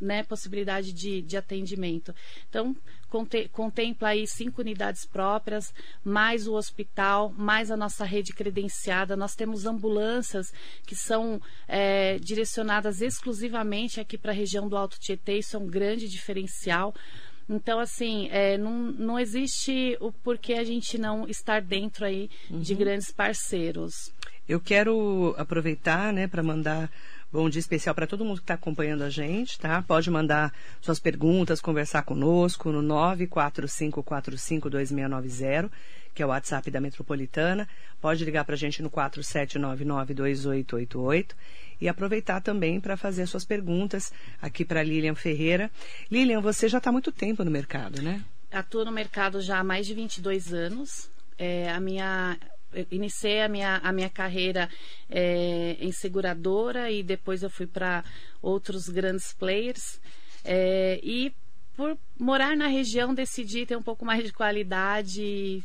né, 0.00 0.22
possibilidade 0.22 0.92
de, 0.92 1.22
de 1.22 1.36
atendimento. 1.36 2.14
Então, 2.48 2.76
conte, 3.08 3.48
contempla 3.48 4.08
aí 4.08 4.26
cinco 4.26 4.60
unidades 4.60 5.04
próprias, 5.04 5.72
mais 6.04 6.46
o 6.46 6.54
hospital, 6.54 7.32
mais 7.36 7.70
a 7.70 7.76
nossa 7.76 8.04
rede 8.04 8.32
credenciada. 8.32 9.16
Nós 9.16 9.34
temos 9.34 9.66
ambulâncias 9.66 10.52
que 10.86 10.94
são 10.94 11.40
é, 11.66 12.18
direcionadas 12.18 13.00
exclusivamente 13.00 14.00
aqui 14.00 14.16
para 14.16 14.32
a 14.32 14.34
região 14.34 14.68
do 14.68 14.76
Alto 14.76 14.98
Tietê, 14.98 15.38
isso 15.38 15.56
é 15.56 15.58
um 15.58 15.66
grande 15.66 16.08
diferencial. 16.08 16.94
Então, 17.48 17.78
assim, 17.78 18.28
é, 18.30 18.58
não, 18.58 18.92
não 18.92 19.18
existe 19.18 19.96
o 20.00 20.12
porquê 20.12 20.54
a 20.54 20.64
gente 20.64 20.98
não 20.98 21.26
estar 21.26 21.62
dentro 21.62 22.04
aí 22.04 22.28
uhum. 22.50 22.60
de 22.60 22.74
grandes 22.74 23.10
parceiros. 23.10 24.12
Eu 24.46 24.60
quero 24.60 25.34
aproveitar, 25.38 26.12
né, 26.12 26.26
para 26.26 26.42
mandar 26.42 26.90
bom 27.30 27.48
dia 27.48 27.60
especial 27.60 27.94
para 27.94 28.06
todo 28.06 28.24
mundo 28.24 28.38
que 28.38 28.44
está 28.44 28.54
acompanhando 28.54 29.02
a 29.02 29.10
gente, 29.10 29.58
tá? 29.58 29.82
Pode 29.82 30.10
mandar 30.10 30.50
suas 30.80 30.98
perguntas, 30.98 31.60
conversar 31.60 32.02
conosco 32.02 32.72
no 32.72 32.82
945452690, 32.94 35.70
que 36.14 36.22
é 36.22 36.26
o 36.26 36.30
WhatsApp 36.30 36.70
da 36.70 36.80
Metropolitana. 36.80 37.68
Pode 38.00 38.24
ligar 38.24 38.44
para 38.44 38.54
a 38.54 38.58
gente 38.58 38.80
no 38.82 38.90
47992888 38.90 41.34
e 41.80 41.88
aproveitar 41.88 42.40
também 42.40 42.80
para 42.80 42.96
fazer 42.96 43.26
suas 43.26 43.44
perguntas 43.44 44.12
aqui 44.40 44.64
para 44.64 44.82
Lilian 44.82 45.14
Ferreira. 45.14 45.70
Lilian, 46.10 46.40
você 46.40 46.68
já 46.68 46.78
está 46.78 46.90
há 46.90 46.92
muito 46.92 47.12
tempo 47.12 47.44
no 47.44 47.50
mercado, 47.50 48.02
né? 48.02 48.24
Atuo 48.50 48.84
no 48.84 48.92
mercado 48.92 49.40
já 49.40 49.58
há 49.58 49.64
mais 49.64 49.86
de 49.86 49.94
22 49.94 50.52
anos. 50.52 51.10
É, 51.38 51.70
a 51.70 51.78
minha 51.78 52.36
iniciei 52.90 53.42
a 53.42 53.48
minha, 53.48 53.76
a 53.76 53.92
minha 53.92 54.10
carreira 54.10 54.68
é, 55.08 55.76
em 55.80 55.90
seguradora 55.92 56.90
e 56.90 57.02
depois 57.02 57.42
eu 57.42 57.50
fui 57.50 57.66
para 57.66 58.04
outros 58.42 58.88
grandes 58.88 59.32
players. 59.32 60.00
É, 60.44 61.00
e 61.02 61.32
por 61.76 61.96
morar 62.18 62.56
na 62.56 62.66
região, 62.66 63.14
decidi 63.14 63.64
ter 63.64 63.76
um 63.76 63.82
pouco 63.82 64.04
mais 64.04 64.24
de 64.24 64.32
qualidade. 64.32 65.62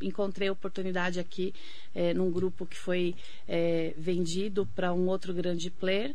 Encontrei 0.00 0.50
oportunidade 0.50 1.18
aqui 1.18 1.54
é, 1.94 2.12
num 2.14 2.30
grupo 2.30 2.66
que 2.66 2.76
foi 2.76 3.14
é, 3.48 3.94
vendido 3.96 4.66
para 4.74 4.92
um 4.92 5.06
outro 5.06 5.32
grande 5.32 5.70
player. 5.70 6.14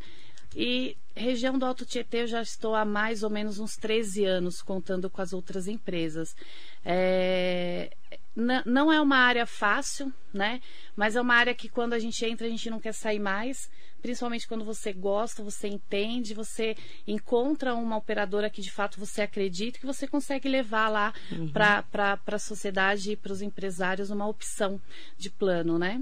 E 0.55 0.97
região 1.15 1.57
do 1.57 1.65
Alto 1.65 1.85
Tietê 1.85 2.23
eu 2.23 2.27
já 2.27 2.41
estou 2.41 2.75
há 2.75 2.83
mais 2.83 3.23
ou 3.23 3.29
menos 3.29 3.59
uns 3.59 3.77
13 3.77 4.25
anos, 4.25 4.61
contando 4.61 5.09
com 5.09 5.21
as 5.21 5.33
outras 5.33 5.67
empresas. 5.67 6.35
É, 6.83 7.91
não 8.35 8.91
é 8.91 9.01
uma 9.01 9.17
área 9.17 9.45
fácil, 9.45 10.11
né? 10.33 10.61
Mas 10.95 11.15
é 11.15 11.21
uma 11.21 11.35
área 11.35 11.53
que 11.53 11.67
quando 11.67 11.93
a 11.93 12.00
gente 12.00 12.23
entra 12.25 12.47
a 12.47 12.50
gente 12.50 12.69
não 12.69 12.79
quer 12.79 12.93
sair 12.93 13.19
mais, 13.19 13.69
principalmente 14.01 14.47
quando 14.47 14.63
você 14.63 14.93
gosta, 14.93 15.43
você 15.43 15.67
entende, 15.67 16.33
você 16.33 16.75
encontra 17.05 17.75
uma 17.75 17.97
operadora 17.97 18.50
que 18.50 18.61
de 18.61 18.71
fato 18.71 19.00
você 19.00 19.21
acredita 19.21 19.79
que 19.79 19.85
você 19.85 20.07
consegue 20.07 20.47
levar 20.47 20.88
lá 20.88 21.13
uhum. 21.31 21.50
para 21.50 22.19
a 22.25 22.39
sociedade 22.39 23.11
e 23.11 23.15
para 23.15 23.33
os 23.33 23.41
empresários 23.41 24.09
uma 24.09 24.27
opção 24.27 24.79
de 25.17 25.29
plano, 25.29 25.77
né? 25.77 26.01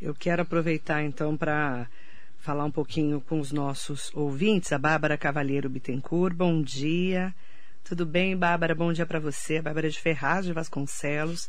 Eu 0.00 0.14
quero 0.14 0.42
aproveitar 0.42 1.02
então 1.02 1.36
para 1.36 1.88
falar 2.38 2.64
um 2.64 2.70
pouquinho 2.70 3.20
com 3.20 3.40
os 3.40 3.52
nossos 3.52 4.14
ouvintes. 4.14 4.72
A 4.72 4.78
Bárbara 4.78 5.18
Cavalheiro 5.18 5.68
Bittencourt, 5.68 6.34
bom 6.34 6.62
dia. 6.62 7.34
Tudo 7.88 8.04
bem, 8.04 8.36
Bárbara? 8.36 8.74
Bom 8.74 8.92
dia 8.92 9.06
para 9.06 9.18
você. 9.18 9.62
Bárbara 9.62 9.88
de 9.88 9.98
Ferraz 9.98 10.44
de 10.44 10.52
Vasconcelos. 10.52 11.48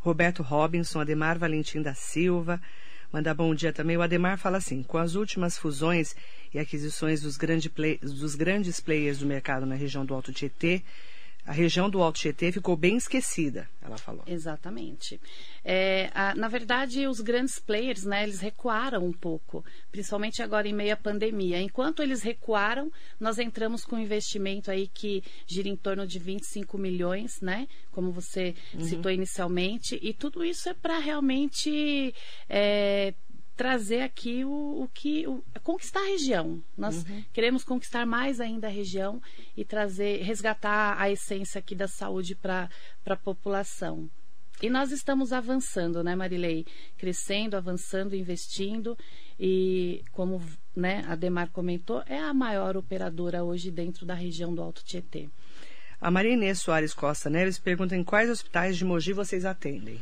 Roberto 0.00 0.42
Robinson, 0.42 1.00
Ademar 1.00 1.38
Valentim 1.38 1.80
da 1.80 1.94
Silva. 1.94 2.60
Mandar 3.10 3.32
bom 3.32 3.54
dia 3.54 3.72
também. 3.72 3.96
O 3.96 4.02
Ademar 4.02 4.36
fala 4.36 4.58
assim: 4.58 4.82
com 4.82 4.98
as 4.98 5.14
últimas 5.14 5.56
fusões 5.56 6.14
e 6.52 6.58
aquisições 6.58 7.22
dos, 7.22 7.38
grande 7.38 7.70
play, 7.70 7.96
dos 8.02 8.34
grandes 8.34 8.80
players 8.80 9.20
do 9.20 9.26
mercado 9.26 9.64
na 9.64 9.76
região 9.76 10.04
do 10.04 10.12
Alto 10.12 10.30
Tietê, 10.30 10.82
a 11.48 11.52
região 11.52 11.88
do 11.88 12.02
Alto 12.02 12.20
Tietê 12.20 12.52
ficou 12.52 12.76
bem 12.76 12.98
esquecida, 12.98 13.70
ela 13.80 13.96
falou. 13.96 14.22
Exatamente. 14.26 15.18
É, 15.64 16.10
a, 16.14 16.34
na 16.34 16.46
verdade, 16.46 17.06
os 17.06 17.20
grandes 17.20 17.58
players, 17.58 18.04
né, 18.04 18.22
eles 18.22 18.40
recuaram 18.40 19.02
um 19.02 19.14
pouco, 19.14 19.64
principalmente 19.90 20.42
agora 20.42 20.68
em 20.68 20.74
meio 20.74 20.92
à 20.92 20.96
pandemia. 20.96 21.58
Enquanto 21.58 22.02
eles 22.02 22.22
recuaram, 22.22 22.92
nós 23.18 23.38
entramos 23.38 23.82
com 23.82 23.96
um 23.96 23.98
investimento 23.98 24.70
aí 24.70 24.88
que 24.88 25.24
gira 25.46 25.70
em 25.70 25.76
torno 25.76 26.06
de 26.06 26.18
25 26.18 26.76
milhões, 26.76 27.40
né, 27.40 27.66
como 27.92 28.12
você 28.12 28.54
uhum. 28.74 28.84
citou 28.84 29.10
inicialmente, 29.10 29.98
e 30.02 30.12
tudo 30.12 30.44
isso 30.44 30.68
é 30.68 30.74
para 30.74 30.98
realmente 30.98 32.14
é, 32.46 33.14
trazer 33.58 34.02
aqui 34.02 34.44
o, 34.44 34.82
o 34.82 34.88
que 34.94 35.26
o, 35.26 35.42
conquistar 35.64 35.98
a 35.98 36.06
região. 36.06 36.62
Nós 36.76 37.04
uhum. 37.04 37.24
queremos 37.32 37.64
conquistar 37.64 38.06
mais 38.06 38.40
ainda 38.40 38.68
a 38.68 38.70
região 38.70 39.20
e 39.56 39.64
trazer, 39.64 40.22
resgatar 40.22 40.96
a 40.96 41.10
essência 41.10 41.58
aqui 41.58 41.74
da 41.74 41.88
saúde 41.88 42.36
para 42.36 42.70
a 43.04 43.16
população. 43.16 44.08
E 44.62 44.70
nós 44.70 44.92
estamos 44.92 45.32
avançando, 45.32 46.04
né, 46.04 46.14
Marilei? 46.14 46.66
Crescendo, 46.96 47.56
avançando, 47.56 48.14
investindo. 48.14 48.96
E 49.38 50.04
como 50.12 50.40
né, 50.74 51.04
a 51.08 51.16
Demar 51.16 51.48
comentou, 51.50 52.02
é 52.06 52.18
a 52.18 52.32
maior 52.32 52.76
operadora 52.76 53.42
hoje 53.42 53.72
dentro 53.72 54.06
da 54.06 54.14
região 54.14 54.54
do 54.54 54.62
Alto 54.62 54.84
Tietê. 54.84 55.28
A 56.00 56.12
Maria 56.12 56.34
Inês 56.34 56.60
Soares 56.60 56.94
Costa 56.94 57.28
Neves 57.28 57.58
pergunta 57.58 57.96
em 57.96 58.04
quais 58.04 58.30
hospitais 58.30 58.76
de 58.76 58.84
Mogi 58.84 59.12
vocês 59.12 59.44
atendem. 59.44 60.00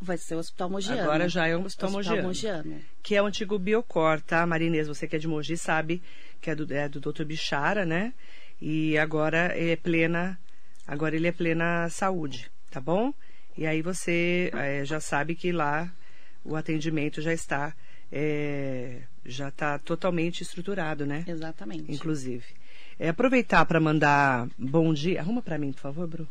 Vai 0.00 0.18
ser 0.18 0.34
o 0.34 0.38
Hospital 0.38 0.70
Mogiano. 0.70 1.02
Agora 1.02 1.28
já 1.28 1.46
é 1.46 1.56
o 1.56 1.64
Hospital, 1.64 1.88
hospital 1.88 1.90
Mogiano, 1.90 2.28
Mogiano. 2.28 2.80
Que 3.02 3.14
é 3.14 3.22
o 3.22 3.26
antigo 3.26 3.58
Biocor, 3.58 4.20
tá? 4.20 4.46
Marinês, 4.46 4.86
você 4.86 5.06
que 5.06 5.16
é 5.16 5.18
de 5.18 5.28
Mogi 5.28 5.56
sabe 5.56 6.02
que 6.40 6.50
é 6.50 6.54
do, 6.54 6.72
é 6.72 6.88
do 6.88 7.00
Dr. 7.00 7.24
Bichara, 7.24 7.86
né? 7.86 8.12
E 8.60 8.98
agora 8.98 9.52
é 9.58 9.76
plena, 9.76 10.38
agora 10.86 11.16
ele 11.16 11.26
é 11.26 11.32
plena 11.32 11.88
saúde, 11.88 12.50
tá 12.70 12.80
bom? 12.80 13.14
E 13.56 13.66
aí 13.66 13.80
você 13.80 14.50
é, 14.52 14.84
já 14.84 15.00
sabe 15.00 15.34
que 15.34 15.52
lá 15.52 15.90
o 16.44 16.54
atendimento 16.54 17.22
já 17.22 17.32
está 17.32 17.74
é, 18.12 19.00
já 19.24 19.48
está 19.48 19.78
totalmente 19.78 20.42
estruturado, 20.42 21.06
né? 21.06 21.24
Exatamente. 21.26 21.90
Inclusive. 21.90 22.44
É, 22.98 23.08
aproveitar 23.08 23.64
para 23.64 23.80
mandar 23.80 24.48
bom 24.58 24.92
dia. 24.92 25.20
Arruma 25.20 25.42
para 25.42 25.58
mim, 25.58 25.72
por 25.72 25.80
favor, 25.80 26.06
Bru. 26.06 26.28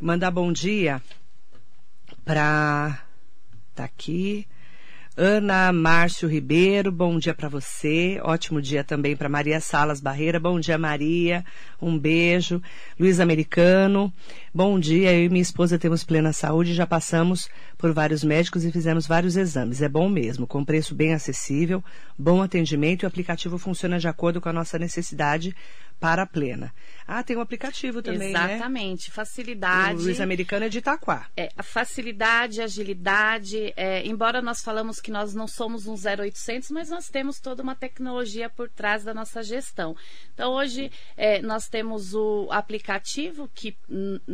Mandar 0.00 0.30
bom 0.30 0.52
dia 0.52 1.00
para. 2.24 3.00
Tá 3.74 3.84
aqui. 3.84 4.46
Ana 5.20 5.72
Márcio 5.72 6.28
Ribeiro, 6.28 6.92
bom 6.92 7.18
dia 7.18 7.34
para 7.34 7.48
você. 7.48 8.20
Ótimo 8.22 8.62
dia 8.62 8.84
também 8.84 9.16
para 9.16 9.28
Maria 9.28 9.60
Salas 9.60 10.00
Barreira. 10.00 10.38
Bom 10.38 10.60
dia, 10.60 10.78
Maria. 10.78 11.44
Um 11.82 11.98
beijo. 11.98 12.62
Luiz 12.96 13.18
Americano, 13.18 14.12
bom 14.54 14.78
dia. 14.78 15.12
Eu 15.12 15.24
e 15.24 15.28
minha 15.28 15.42
esposa 15.42 15.78
temos 15.78 16.04
plena 16.04 16.32
saúde. 16.32 16.74
Já 16.74 16.86
passamos 16.86 17.48
por 17.76 17.92
vários 17.92 18.24
médicos 18.24 18.64
e 18.64 18.72
fizemos 18.72 19.06
vários 19.06 19.36
exames. 19.36 19.82
É 19.82 19.88
bom 19.88 20.08
mesmo, 20.08 20.46
com 20.46 20.64
preço 20.64 20.94
bem 20.94 21.14
acessível, 21.14 21.82
bom 22.18 22.42
atendimento 22.42 23.02
e 23.02 23.06
o 23.06 23.08
aplicativo 23.08 23.58
funciona 23.58 23.98
de 23.98 24.08
acordo 24.08 24.40
com 24.40 24.48
a 24.48 24.52
nossa 24.52 24.78
necessidade 24.78 25.54
para 26.00 26.22
a 26.22 26.26
plena. 26.26 26.72
Ah, 27.06 27.22
tem 27.22 27.36
um 27.36 27.40
aplicativo 27.40 28.02
também, 28.02 28.32
né? 28.32 28.54
Exatamente, 28.54 29.08
né? 29.08 29.14
facilidade. 29.14 30.00
O 30.00 30.04
Luiz 30.04 30.20
Americano 30.20 30.66
é 30.66 30.68
de 30.68 30.78
Itaquá. 30.78 31.26
É, 31.36 31.50
a 31.56 31.62
facilidade, 31.62 32.60
agilidade, 32.60 33.72
é, 33.76 34.06
embora 34.06 34.40
nós 34.40 34.62
falamos 34.62 35.00
que 35.00 35.10
nós 35.10 35.34
não 35.34 35.48
somos 35.48 35.86
um 35.86 35.94
0800, 35.94 36.70
mas 36.70 36.88
nós 36.88 37.08
temos 37.08 37.40
toda 37.40 37.62
uma 37.62 37.74
tecnologia 37.74 38.48
por 38.48 38.68
trás 38.68 39.02
da 39.02 39.12
nossa 39.12 39.42
gestão. 39.42 39.96
Então, 40.34 40.52
hoje, 40.52 40.92
é, 41.16 41.42
nós 41.42 41.68
temos 41.68 42.14
o 42.14 42.48
aplicativo 42.50 43.50
que, 43.52 43.76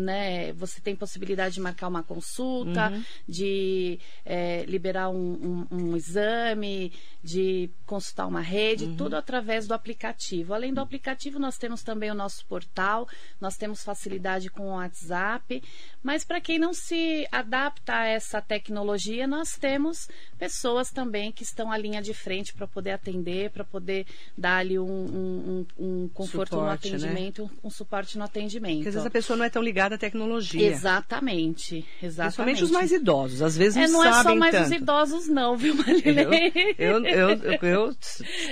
né, 0.04 0.52
você 0.52 0.80
tem 0.80 0.94
possibilidade 0.94 1.54
de 1.54 1.60
marcar 1.60 1.88
uma 1.88 2.02
consulta, 2.02 2.90
uhum. 2.90 3.04
de 3.28 3.98
é, 4.24 4.64
liberar 4.66 5.08
um, 5.08 5.66
um, 5.70 5.76
um, 5.76 5.96
exame, 5.96 6.92
de 7.22 7.70
consultar 7.86 8.26
uma 8.26 8.40
rede, 8.40 8.84
uhum. 8.84 8.96
tudo 8.96 9.16
através 9.16 9.66
do 9.66 9.74
aplicativo. 9.74 10.54
Além 10.54 10.72
do 10.72 10.80
aplicativo, 10.80 11.38
nós 11.38 11.58
temos 11.58 11.82
também 11.82 12.10
o 12.10 12.14
nosso 12.14 12.44
portal 12.46 13.08
nós 13.40 13.56
temos 13.56 13.82
facilidade 13.82 14.50
com 14.50 14.68
o 14.68 14.74
WhatsApp, 14.74 15.62
mas 16.02 16.24
para 16.24 16.40
quem 16.40 16.58
não 16.58 16.72
se 16.72 17.26
adapta 17.30 17.94
a 17.94 18.06
essa 18.06 18.40
tecnologia, 18.40 19.26
nós 19.26 19.56
temos 19.56 20.08
pessoas 20.38 20.90
também 20.90 21.32
que 21.32 21.42
estão 21.42 21.70
à 21.70 21.76
linha 21.76 22.02
de 22.02 22.14
frente 22.14 22.54
para 22.54 22.66
poder 22.66 22.92
atender, 22.92 23.50
para 23.50 23.64
poder 23.64 24.06
dar 24.36 24.58
ali 24.58 24.78
um, 24.78 25.66
um, 25.78 26.08
conforto 26.08 26.50
suporte, 26.54 26.90
no 26.90 26.98
né? 26.98 27.06
atendimento, 27.08 27.42
né? 27.42 27.50
um, 27.62 27.68
um, 27.68 27.70
suporte 27.70 28.18
no 28.18 28.24
atendimento. 28.24 28.76
Porque 28.76 28.88
às 28.88 28.94
vezes 28.94 29.06
a 29.06 29.10
pessoa 29.10 29.36
não 29.36 29.44
é 29.44 29.50
tão 29.50 29.62
ligada 29.62 29.93
à 29.94 29.98
tecnologia. 29.98 30.66
Exatamente, 30.66 31.84
exatamente. 32.02 32.34
Principalmente 32.34 32.64
os 32.64 32.70
mais 32.70 32.92
idosos, 32.92 33.42
às 33.42 33.56
vezes 33.56 33.76
é, 33.76 33.86
não, 33.86 34.02
não 34.02 34.04
é 34.04 34.22
só 34.22 34.34
mais 34.34 34.52
tanto. 34.52 34.66
os 34.66 34.72
idosos 34.72 35.28
não, 35.28 35.56
viu, 35.56 35.74
Marilene? 35.74 36.74
Eu, 36.78 37.04
eu, 37.04 37.28
eu, 37.30 37.58
eu, 37.62 37.96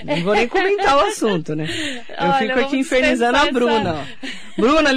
não 0.04 0.22
vou 0.22 0.34
nem 0.34 0.48
comentar 0.48 0.96
o 0.96 1.00
assunto, 1.00 1.54
né? 1.54 1.66
Eu 2.08 2.28
Olha, 2.28 2.38
fico 2.38 2.60
aqui 2.60 2.78
infernizando 2.78 3.36
a 3.36 3.50
Bruna. 3.50 4.06
Bruna, 4.56 4.90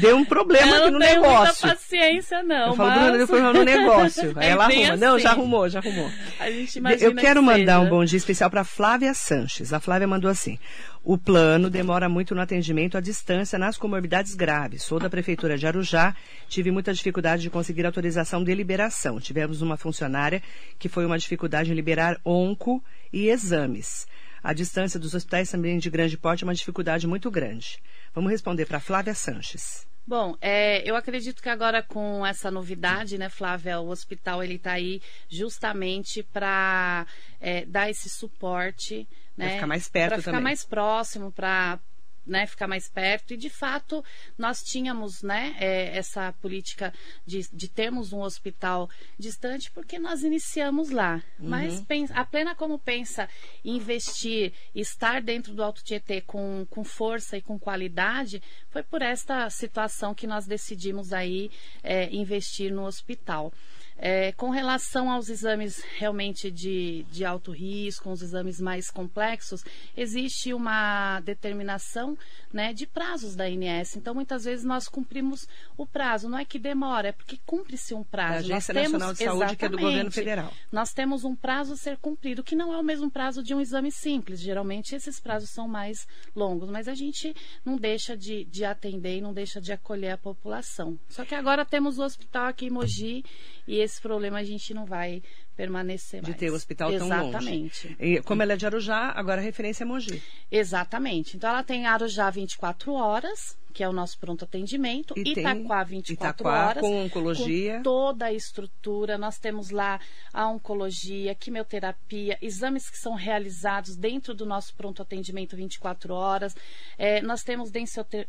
deu 0.00 0.16
um 0.16 0.24
problema 0.24 0.76
aqui 0.76 0.90
no 0.90 0.98
negócio. 0.98 1.66
Não 1.66 1.74
paciência, 1.74 2.42
não. 2.42 2.68
Eu 2.68 2.74
falo, 2.74 2.90
mas... 2.90 3.02
Bruna, 3.02 3.18
deu 3.18 3.26
problema 3.26 3.52
no 3.52 3.64
negócio. 3.64 4.32
Aí 4.36 4.46
é 4.46 4.50
ela 4.50 4.64
arruma. 4.64 4.92
Assim. 4.92 5.00
Não, 5.00 5.18
já 5.18 5.30
assim. 5.30 5.40
arrumou, 5.40 5.68
já 5.68 5.78
arrumou. 5.78 6.10
A 6.38 6.50
gente 6.50 6.78
imagina 6.78 7.10
Eu 7.10 7.14
quero 7.14 7.40
que 7.40 7.46
mandar 7.46 7.80
um 7.80 7.88
bom 7.88 8.04
dia 8.04 8.16
especial 8.16 8.50
para 8.50 8.64
Flávia 8.64 9.14
Sanches. 9.14 9.72
A 9.72 9.80
Flávia 9.80 10.06
mandou 10.06 10.30
assim. 10.30 10.58
O 11.04 11.18
plano 11.18 11.68
demora 11.68 12.08
muito 12.08 12.32
no 12.32 12.40
atendimento 12.40 12.96
à 12.96 13.00
distância 13.00 13.58
nas 13.58 13.76
comorbidades 13.76 14.36
graves. 14.36 14.84
Sou 14.84 15.00
da 15.00 15.10
Prefeitura 15.10 15.58
de 15.58 15.66
Arujá, 15.66 16.14
tive 16.48 16.70
muita 16.70 16.94
dificuldade 16.94 17.42
de 17.42 17.50
conseguir 17.50 17.84
autorização 17.84 18.44
de 18.44 18.54
liberação. 18.54 19.18
Tivemos 19.18 19.62
uma 19.62 19.76
funcionária 19.76 20.40
que 20.78 20.88
foi 20.88 21.04
uma 21.04 21.18
dificuldade 21.18 21.72
em 21.72 21.74
liberar 21.74 22.20
onco 22.24 22.80
e 23.12 23.28
exames. 23.28 24.06
A 24.44 24.52
distância 24.52 25.00
dos 25.00 25.12
hospitais 25.12 25.50
também 25.50 25.76
de 25.78 25.90
grande 25.90 26.16
porte 26.16 26.44
é 26.44 26.46
uma 26.46 26.54
dificuldade 26.54 27.04
muito 27.04 27.32
grande. 27.32 27.82
Vamos 28.14 28.30
responder 28.30 28.66
para 28.66 28.78
Flávia 28.78 29.12
Sanches. 29.14 29.84
Bom, 30.06 30.36
é, 30.40 30.88
eu 30.88 30.94
acredito 30.94 31.42
que 31.42 31.48
agora 31.48 31.82
com 31.82 32.24
essa 32.24 32.50
novidade, 32.50 33.18
né, 33.18 33.28
Flávia, 33.28 33.80
o 33.80 33.88
hospital 33.88 34.42
ele 34.42 34.54
está 34.54 34.72
aí 34.72 35.00
justamente 35.28 36.24
para 36.24 37.06
é, 37.40 37.64
dar 37.66 37.88
esse 37.88 38.08
suporte, 38.08 39.06
né, 39.36 39.46
para 39.46 39.54
ficar 39.54 39.66
mais 39.66 39.88
perto 39.88 40.12
para 40.12 40.22
ficar 40.22 40.40
mais 40.40 40.64
próximo, 40.64 41.32
para 41.32 41.78
né, 42.26 42.46
ficar 42.46 42.66
mais 42.66 42.88
perto. 42.88 43.34
E 43.34 43.36
de 43.36 43.50
fato 43.50 44.04
nós 44.38 44.62
tínhamos 44.62 45.22
né, 45.22 45.56
é, 45.58 45.96
essa 45.96 46.32
política 46.40 46.92
de, 47.26 47.46
de 47.52 47.68
termos 47.68 48.12
um 48.12 48.20
hospital 48.20 48.88
distante 49.18 49.70
porque 49.70 49.98
nós 49.98 50.22
iniciamos 50.22 50.90
lá. 50.90 51.22
Uhum. 51.38 51.48
Mas 51.48 51.84
a 52.12 52.24
plena 52.24 52.54
como 52.54 52.78
pensa 52.78 53.28
investir, 53.64 54.52
estar 54.74 55.20
dentro 55.20 55.54
do 55.54 55.62
Alto 55.62 55.82
Tietê 55.82 56.20
com, 56.20 56.66
com 56.70 56.84
força 56.84 57.36
e 57.36 57.42
com 57.42 57.58
qualidade, 57.58 58.42
foi 58.70 58.82
por 58.82 59.02
esta 59.02 59.48
situação 59.50 60.14
que 60.14 60.26
nós 60.26 60.46
decidimos 60.46 61.12
aí 61.12 61.50
é, 61.82 62.08
investir 62.14 62.72
no 62.72 62.84
hospital. 62.84 63.52
É, 63.98 64.32
com 64.32 64.50
relação 64.50 65.10
aos 65.10 65.28
exames 65.28 65.82
realmente 65.96 66.50
de, 66.50 67.04
de 67.10 67.24
alto 67.24 67.52
risco, 67.52 68.10
os 68.10 68.22
exames 68.22 68.60
mais 68.60 68.90
complexos, 68.90 69.64
existe 69.96 70.52
uma 70.52 71.20
determinação 71.20 72.16
né, 72.52 72.72
de 72.72 72.86
prazos 72.86 73.36
da 73.36 73.44
ANS. 73.44 73.96
Então, 73.96 74.14
muitas 74.14 74.44
vezes 74.44 74.64
nós 74.64 74.88
cumprimos 74.88 75.46
o 75.76 75.86
prazo. 75.86 76.28
Não 76.28 76.38
é 76.38 76.44
que 76.44 76.58
demora, 76.58 77.08
é 77.08 77.12
porque 77.12 77.38
cumpre-se 77.46 77.94
um 77.94 78.02
prazo. 78.02 78.52
A 78.52 78.56
Agência 78.56 78.74
nós 78.74 78.84
Nacional 78.84 79.14
temos, 79.14 79.18
de 79.18 79.24
Saúde, 79.24 79.56
que 79.56 79.64
é 79.64 79.68
do 79.68 79.78
governo 79.78 80.10
federal. 80.10 80.52
Nós 80.70 80.92
temos 80.92 81.24
um 81.24 81.34
prazo 81.34 81.74
a 81.74 81.76
ser 81.76 81.96
cumprido, 81.96 82.42
que 82.42 82.56
não 82.56 82.72
é 82.72 82.78
o 82.78 82.82
mesmo 82.82 83.10
prazo 83.10 83.42
de 83.42 83.54
um 83.54 83.60
exame 83.60 83.90
simples. 83.90 84.40
Geralmente, 84.40 84.94
esses 84.94 85.20
prazos 85.20 85.50
são 85.50 85.68
mais 85.68 86.06
longos, 86.34 86.70
mas 86.70 86.88
a 86.88 86.94
gente 86.94 87.34
não 87.64 87.76
deixa 87.76 88.16
de, 88.16 88.44
de 88.44 88.64
atender 88.64 89.18
e 89.18 89.20
não 89.20 89.32
deixa 89.32 89.60
de 89.60 89.72
acolher 89.72 90.10
a 90.10 90.18
população. 90.18 90.98
Só 91.08 91.24
que 91.24 91.34
agora 91.34 91.64
temos 91.64 91.98
o 91.98 92.02
hospital 92.02 92.46
aqui 92.46 92.66
em 92.66 92.70
Mogi 92.70 93.24
e 93.66 93.81
esse 93.82 94.00
problema 94.00 94.38
a 94.38 94.44
gente 94.44 94.72
não 94.74 94.86
vai 94.86 95.22
permanecer 95.56 96.20
de 96.20 96.30
mais. 96.30 96.40
ter 96.40 96.50
o 96.50 96.54
hospital 96.54 96.92
Exatamente. 96.92 97.32
tão 97.32 97.40
longe. 97.40 97.96
Exatamente. 97.98 98.22
Como 98.22 98.42
ela 98.42 98.52
é 98.52 98.56
de 98.56 98.66
Arujá, 98.66 99.12
agora 99.14 99.40
a 99.40 99.44
referência 99.44 99.84
é 99.84 99.86
Mogi. 99.86 100.22
Exatamente. 100.50 101.36
Então 101.36 101.50
ela 101.50 101.62
tem 101.62 101.86
Arujá 101.86 102.30
24 102.30 102.92
horas, 102.92 103.56
que 103.72 103.82
é 103.82 103.88
o 103.88 103.92
nosso 103.92 104.18
pronto 104.18 104.44
atendimento, 104.44 105.14
e 105.16 105.32
Itaquá 105.32 105.82
24 105.82 106.42
Itaquá, 106.42 106.68
horas, 106.68 106.80
com 106.80 107.04
oncologia, 107.04 107.76
com 107.78 107.82
toda 107.82 108.26
a 108.26 108.32
estrutura. 108.32 109.16
Nós 109.16 109.38
temos 109.38 109.70
lá 109.70 109.98
a 110.32 110.46
oncologia, 110.48 111.34
quimioterapia, 111.34 112.38
exames 112.42 112.90
que 112.90 112.98
são 112.98 113.14
realizados 113.14 113.96
dentro 113.96 114.34
do 114.34 114.44
nosso 114.44 114.74
pronto 114.74 115.00
atendimento 115.02 115.56
24 115.56 116.14
horas. 116.14 116.54
É, 116.98 117.22
nós 117.22 117.42
temos 117.42 117.70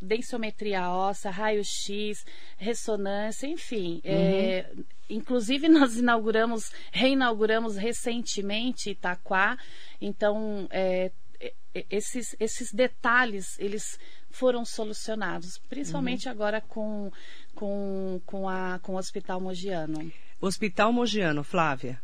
densiometria 0.01 0.89
óssea, 0.89 1.29
raio-x, 1.29 2.25
ressonância, 2.57 3.47
enfim. 3.47 4.01
É, 4.03 4.13
uhum. 4.13 4.19
É, 4.19 4.65
inclusive 5.09 5.67
nós 5.69 5.97
inauguramos, 5.97 6.71
reinauguramos 7.13 7.77
recentemente 7.77 8.89
Itaquá. 8.89 9.57
Então, 10.01 10.67
é, 10.71 11.11
esses, 11.89 12.35
esses 12.39 12.71
detalhes, 12.73 13.57
eles 13.59 13.99
foram 14.29 14.65
solucionados, 14.65 15.59
principalmente 15.69 16.25
uhum. 16.25 16.31
agora 16.31 16.61
com, 16.61 17.11
com, 17.55 18.19
com, 18.25 18.49
a, 18.49 18.79
com 18.79 18.93
o 18.93 18.97
Hospital 18.97 19.39
Mogiano. 19.39 20.11
Hospital 20.41 20.91
Mogiano, 20.91 21.43
Flávia. 21.43 22.01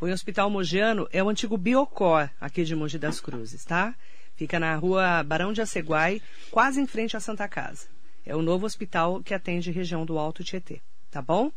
O 0.00 0.06
Hospital 0.06 0.50
Mogiano 0.50 1.08
é 1.10 1.22
o 1.22 1.28
antigo 1.28 1.56
Biocor, 1.56 2.28
aqui 2.40 2.64
de 2.64 2.74
Mogi 2.74 2.98
das 2.98 3.20
Cruzes, 3.20 3.64
tá? 3.64 3.94
Fica 4.34 4.58
na 4.60 4.74
rua 4.76 5.22
Barão 5.22 5.52
de 5.52 5.62
Aceguai, 5.62 6.20
quase 6.50 6.80
em 6.80 6.86
frente 6.86 7.16
à 7.16 7.20
Santa 7.20 7.48
Casa. 7.48 7.88
É 8.24 8.36
o 8.36 8.42
novo 8.42 8.66
hospital 8.66 9.22
que 9.22 9.32
atende 9.32 9.70
região 9.70 10.04
do 10.04 10.18
Alto 10.18 10.44
Tietê, 10.44 10.82
tá 11.10 11.22
bom? 11.22 11.50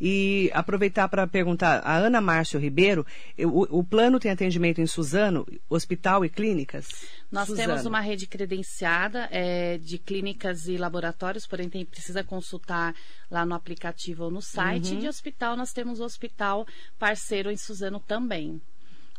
E 0.00 0.50
aproveitar 0.54 1.08
para 1.08 1.26
perguntar, 1.26 1.82
a 1.84 1.96
Ana 1.96 2.20
Márcio 2.20 2.58
Ribeiro, 2.58 3.04
o, 3.38 3.80
o, 3.80 3.84
plano 3.84 4.18
tem 4.18 4.30
atendimento 4.30 4.80
em 4.80 4.86
Suzano, 4.86 5.46
hospital 5.68 6.24
e 6.24 6.30
clínicas? 6.30 6.88
Nós 7.30 7.48
Suzano. 7.48 7.68
temos 7.68 7.86
uma 7.86 8.00
rede 8.00 8.26
credenciada 8.26 9.28
é, 9.30 9.76
de 9.76 9.98
clínicas 9.98 10.66
e 10.66 10.78
laboratórios, 10.78 11.46
porém 11.46 11.68
tem, 11.68 11.84
precisa 11.84 12.24
consultar 12.24 12.94
lá 13.30 13.44
no 13.44 13.54
aplicativo 13.54 14.24
ou 14.24 14.30
no 14.30 14.40
site. 14.40 14.92
Uhum. 14.92 14.98
E 14.98 15.00
de 15.02 15.08
hospital, 15.08 15.54
nós 15.54 15.72
temos 15.72 16.00
o 16.00 16.04
hospital 16.04 16.66
parceiro 16.98 17.50
em 17.50 17.56
Suzano 17.58 18.00
também. 18.00 18.58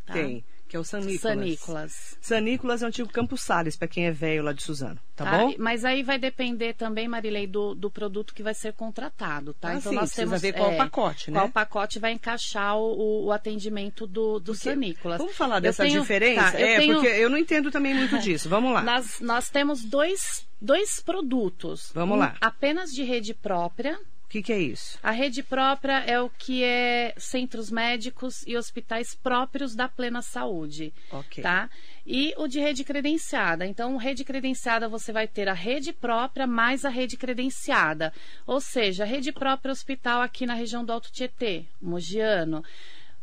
Tá? 0.06 0.14
Tem 0.14 0.44
que 0.72 0.78
é 0.78 0.80
o 0.80 0.86
San 0.86 1.02
Nicolas. 1.02 1.20
San 1.20 1.36
Nicolas. 1.36 2.18
San 2.22 2.40
Nicolas 2.40 2.82
é 2.82 2.86
o 2.86 2.88
antigo 2.88 3.10
Campos 3.10 3.42
Sales, 3.42 3.76
para 3.76 3.90
quem 3.90 4.06
é 4.06 4.12
velho 4.12 4.42
lá 4.42 4.54
de 4.54 4.64
Suzano, 4.64 4.98
tá, 5.18 5.26
tá, 5.26 5.38
bom? 5.38 5.54
Mas 5.60 5.84
aí 5.84 6.02
vai 6.02 6.18
depender 6.18 6.76
também, 6.76 7.10
Marilei, 7.10 7.46
do, 7.46 7.76
do 7.76 7.92
produto 7.92 8.34
que 8.34 8.42
vai 8.42 8.54
ser 8.54 8.72
contratado, 8.72 9.54
tá? 9.54 9.68
Ah, 9.68 9.76
então 9.76 9.92
sim, 9.92 9.98
nós 9.98 10.14
temos 10.14 10.42
ver 10.42 10.54
qual 10.54 10.72
é, 10.72 10.78
pacote, 10.78 11.30
né? 11.30 11.38
Qual 11.38 11.50
pacote 11.50 12.00
vai 12.00 12.14
encaixar 12.14 12.78
o, 12.78 13.26
o 13.26 13.32
atendimento 13.34 14.08
do, 14.08 14.40
do 14.40 14.54
porque, 14.54 14.70
San 14.70 14.76
Nicolas. 14.78 15.18
Vamos 15.18 15.36
falar 15.36 15.60
dessa 15.60 15.84
tenho, 15.84 16.00
diferença? 16.00 16.54
Tá, 16.54 16.60
é, 16.62 16.78
tenho, 16.78 16.94
porque 16.94 17.10
eu 17.10 17.30
não 17.30 17.38
entendo 17.38 17.70
também 17.70 17.94
muito 17.94 18.18
disso. 18.24 18.48
Vamos 18.48 18.74
lá. 18.74 18.82
Nós, 18.82 19.20
nós 19.20 19.50
temos 19.50 19.84
dois, 19.84 20.48
dois 20.62 21.02
produtos. 21.02 21.92
Vamos 21.94 22.16
um, 22.16 22.20
lá. 22.22 22.38
Apenas 22.40 22.92
de 22.92 23.04
rede 23.04 23.34
própria, 23.34 24.00
que, 24.32 24.42
que 24.42 24.54
é 24.54 24.60
isso? 24.60 24.98
A 25.04 25.12
rede 25.12 25.44
própria 25.44 26.00
é 26.06 26.20
o 26.22 26.30
que 26.30 26.64
é 26.64 27.14
centros 27.18 27.70
médicos 27.70 28.48
e 28.48 28.56
hospitais 28.56 29.14
próprios 29.14 29.76
da 29.76 29.90
plena 29.90 30.22
saúde. 30.22 30.94
Ok. 31.12 31.44
Tá? 31.44 31.70
E 32.08 32.34
o 32.38 32.48
de 32.48 32.60
rede 32.60 32.86
credenciada. 32.86 33.66
Então, 33.66 33.98
rede 33.98 34.24
credenciada 34.24 34.88
você 34.88 35.12
vai 35.12 35.28
ter 35.28 35.50
a 35.50 35.54
rede 35.54 35.92
própria 35.92 36.48
mais 36.48 36.86
a 36.86 36.90
rede 36.90 37.18
credenciada. 37.18 38.14
Ou 38.48 38.62
seja, 38.62 39.04
a 39.04 39.06
rede 39.06 39.34
própria 39.34 39.72
hospital 39.72 40.22
aqui 40.22 40.46
na 40.46 40.54
região 40.54 40.86
do 40.86 40.94
Alto 40.94 41.12
Tietê, 41.12 41.66
Mogiano. 41.82 42.64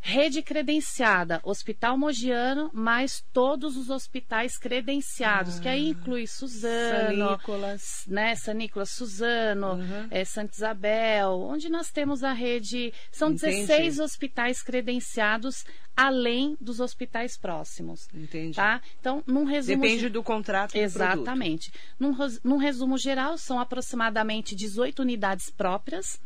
Rede 0.01 0.43
credenciada, 0.43 1.41
Hospital 1.43 1.99
Mogiano, 1.99 2.71
mais 2.73 3.23
todos 3.33 3.77
os 3.77 3.91
hospitais 3.91 4.57
credenciados, 4.57 5.59
ah, 5.59 5.61
que 5.61 5.69
aí 5.69 5.89
ah, 5.89 5.91
inclui 5.91 6.27
Suzano, 6.27 7.29
San 7.29 7.31
Nicolas, 7.33 8.05
né, 8.07 8.35
San 8.37 8.55
Nicolas 8.55 8.91
Suzano, 8.91 9.75
uhum. 9.75 10.07
é, 10.11 10.25
Santa 10.25 10.55
Isabel, 10.55 11.41
onde 11.41 11.69
nós 11.69 11.91
temos 11.91 12.23
a 12.23 12.33
rede. 12.33 12.93
São 13.11 13.33
Entendi. 13.33 13.67
16 13.67 13.99
hospitais 13.99 14.63
credenciados, 14.63 15.65
além 15.97 16.57
dos 16.61 16.81
hospitais 16.81 17.37
próximos. 17.37 18.09
Entendi. 18.15 18.55
Tá? 18.55 18.81
Então, 19.01 19.23
num 19.27 19.45
resumo. 19.45 19.83
Depende 19.83 20.09
do 20.09 20.23
contrato. 20.23 20.73
Do 20.73 20.79
Exatamente. 20.79 21.73
Num, 21.99 22.17
num 22.45 22.57
resumo 22.57 22.97
geral, 22.97 23.37
são 23.37 23.59
aproximadamente 23.59 24.55
18 24.55 25.03
unidades 25.03 25.51
próprias 25.51 26.19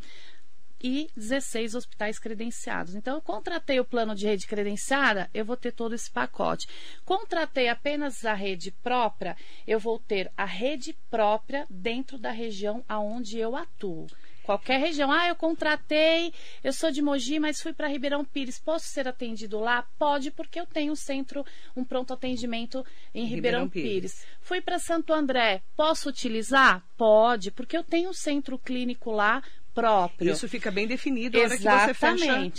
e 0.83 1.09
16 1.15 1.73
hospitais 1.73 2.19
credenciados. 2.19 2.93
Então, 2.93 3.15
eu 3.15 3.21
contratei 3.21 3.79
o 3.79 3.85
plano 3.85 4.13
de 4.13 4.27
rede 4.27 4.45
credenciada, 4.45 5.29
eu 5.33 5.45
vou 5.45 5.55
ter 5.55 5.71
todo 5.71 5.95
esse 5.95 6.11
pacote. 6.11 6.67
Contratei 7.05 7.69
apenas 7.69 8.25
a 8.25 8.33
rede 8.33 8.71
própria, 8.83 9.37
eu 9.65 9.79
vou 9.79 9.97
ter 9.97 10.29
a 10.35 10.45
rede 10.45 10.93
própria 11.09 11.65
dentro 11.69 12.17
da 12.17 12.31
região 12.31 12.83
aonde 12.87 13.39
eu 13.39 13.55
atuo. 13.55 14.07
Qualquer 14.43 14.77
região. 14.77 15.09
Ah, 15.09 15.29
eu 15.29 15.35
contratei, 15.35 16.33
eu 16.61 16.73
sou 16.73 16.91
de 16.91 17.01
Mogi, 17.01 17.39
mas 17.39 17.61
fui 17.61 17.71
para 17.71 17.87
Ribeirão 17.87 18.25
Pires. 18.25 18.59
Posso 18.59 18.87
ser 18.87 19.07
atendido 19.07 19.57
lá? 19.57 19.87
Pode, 19.97 20.31
porque 20.31 20.59
eu 20.59 20.65
tenho 20.65 20.91
um 20.91 20.97
centro, 20.97 21.45
um 21.75 21.83
pronto 21.85 22.13
atendimento 22.13 22.85
em 23.13 23.23
Ribeirão, 23.23 23.63
Ribeirão 23.63 23.69
Pires. 23.69 24.15
Pires. 24.15 24.27
Fui 24.41 24.59
para 24.59 24.79
Santo 24.79 25.13
André. 25.13 25.61
Posso 25.77 26.09
utilizar? 26.09 26.83
Pode, 26.97 27.51
porque 27.51 27.77
eu 27.77 27.83
tenho 27.83 28.09
um 28.09 28.13
centro 28.13 28.59
clínico 28.59 29.11
lá 29.11 29.41
próprio. 29.73 30.31
Isso 30.31 30.47
fica 30.47 30.71
bem 30.71 30.87
definido 30.87 31.37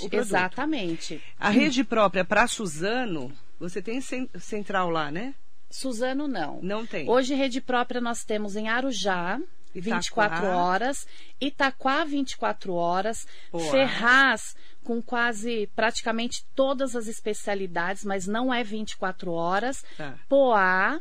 produto. 0.00 0.16
Exatamente. 0.16 1.22
A 1.38 1.50
rede 1.50 1.84
própria 1.84 2.24
para 2.24 2.46
Suzano, 2.46 3.32
você 3.58 3.80
tem 3.80 4.00
central 4.00 4.90
lá, 4.90 5.10
né? 5.10 5.34
Suzano 5.70 6.28
não. 6.28 6.60
Não 6.62 6.86
tem. 6.86 7.08
Hoje 7.08 7.34
rede 7.34 7.60
própria 7.60 8.00
nós 8.00 8.24
temos 8.24 8.54
em 8.56 8.68
Arujá, 8.68 9.40
Itaquá. 9.74 10.28
24 10.28 10.46
horas, 10.46 11.08
Itaquá 11.40 12.04
24 12.04 12.74
horas, 12.74 13.26
Poá. 13.50 13.70
Ferraz 13.70 14.54
com 14.84 15.02
quase 15.02 15.68
praticamente 15.74 16.44
todas 16.54 16.94
as 16.94 17.08
especialidades, 17.08 18.04
mas 18.04 18.26
não 18.26 18.52
é 18.52 18.62
24 18.62 19.32
horas, 19.32 19.84
tá. 19.96 20.14
Poá 20.28 21.00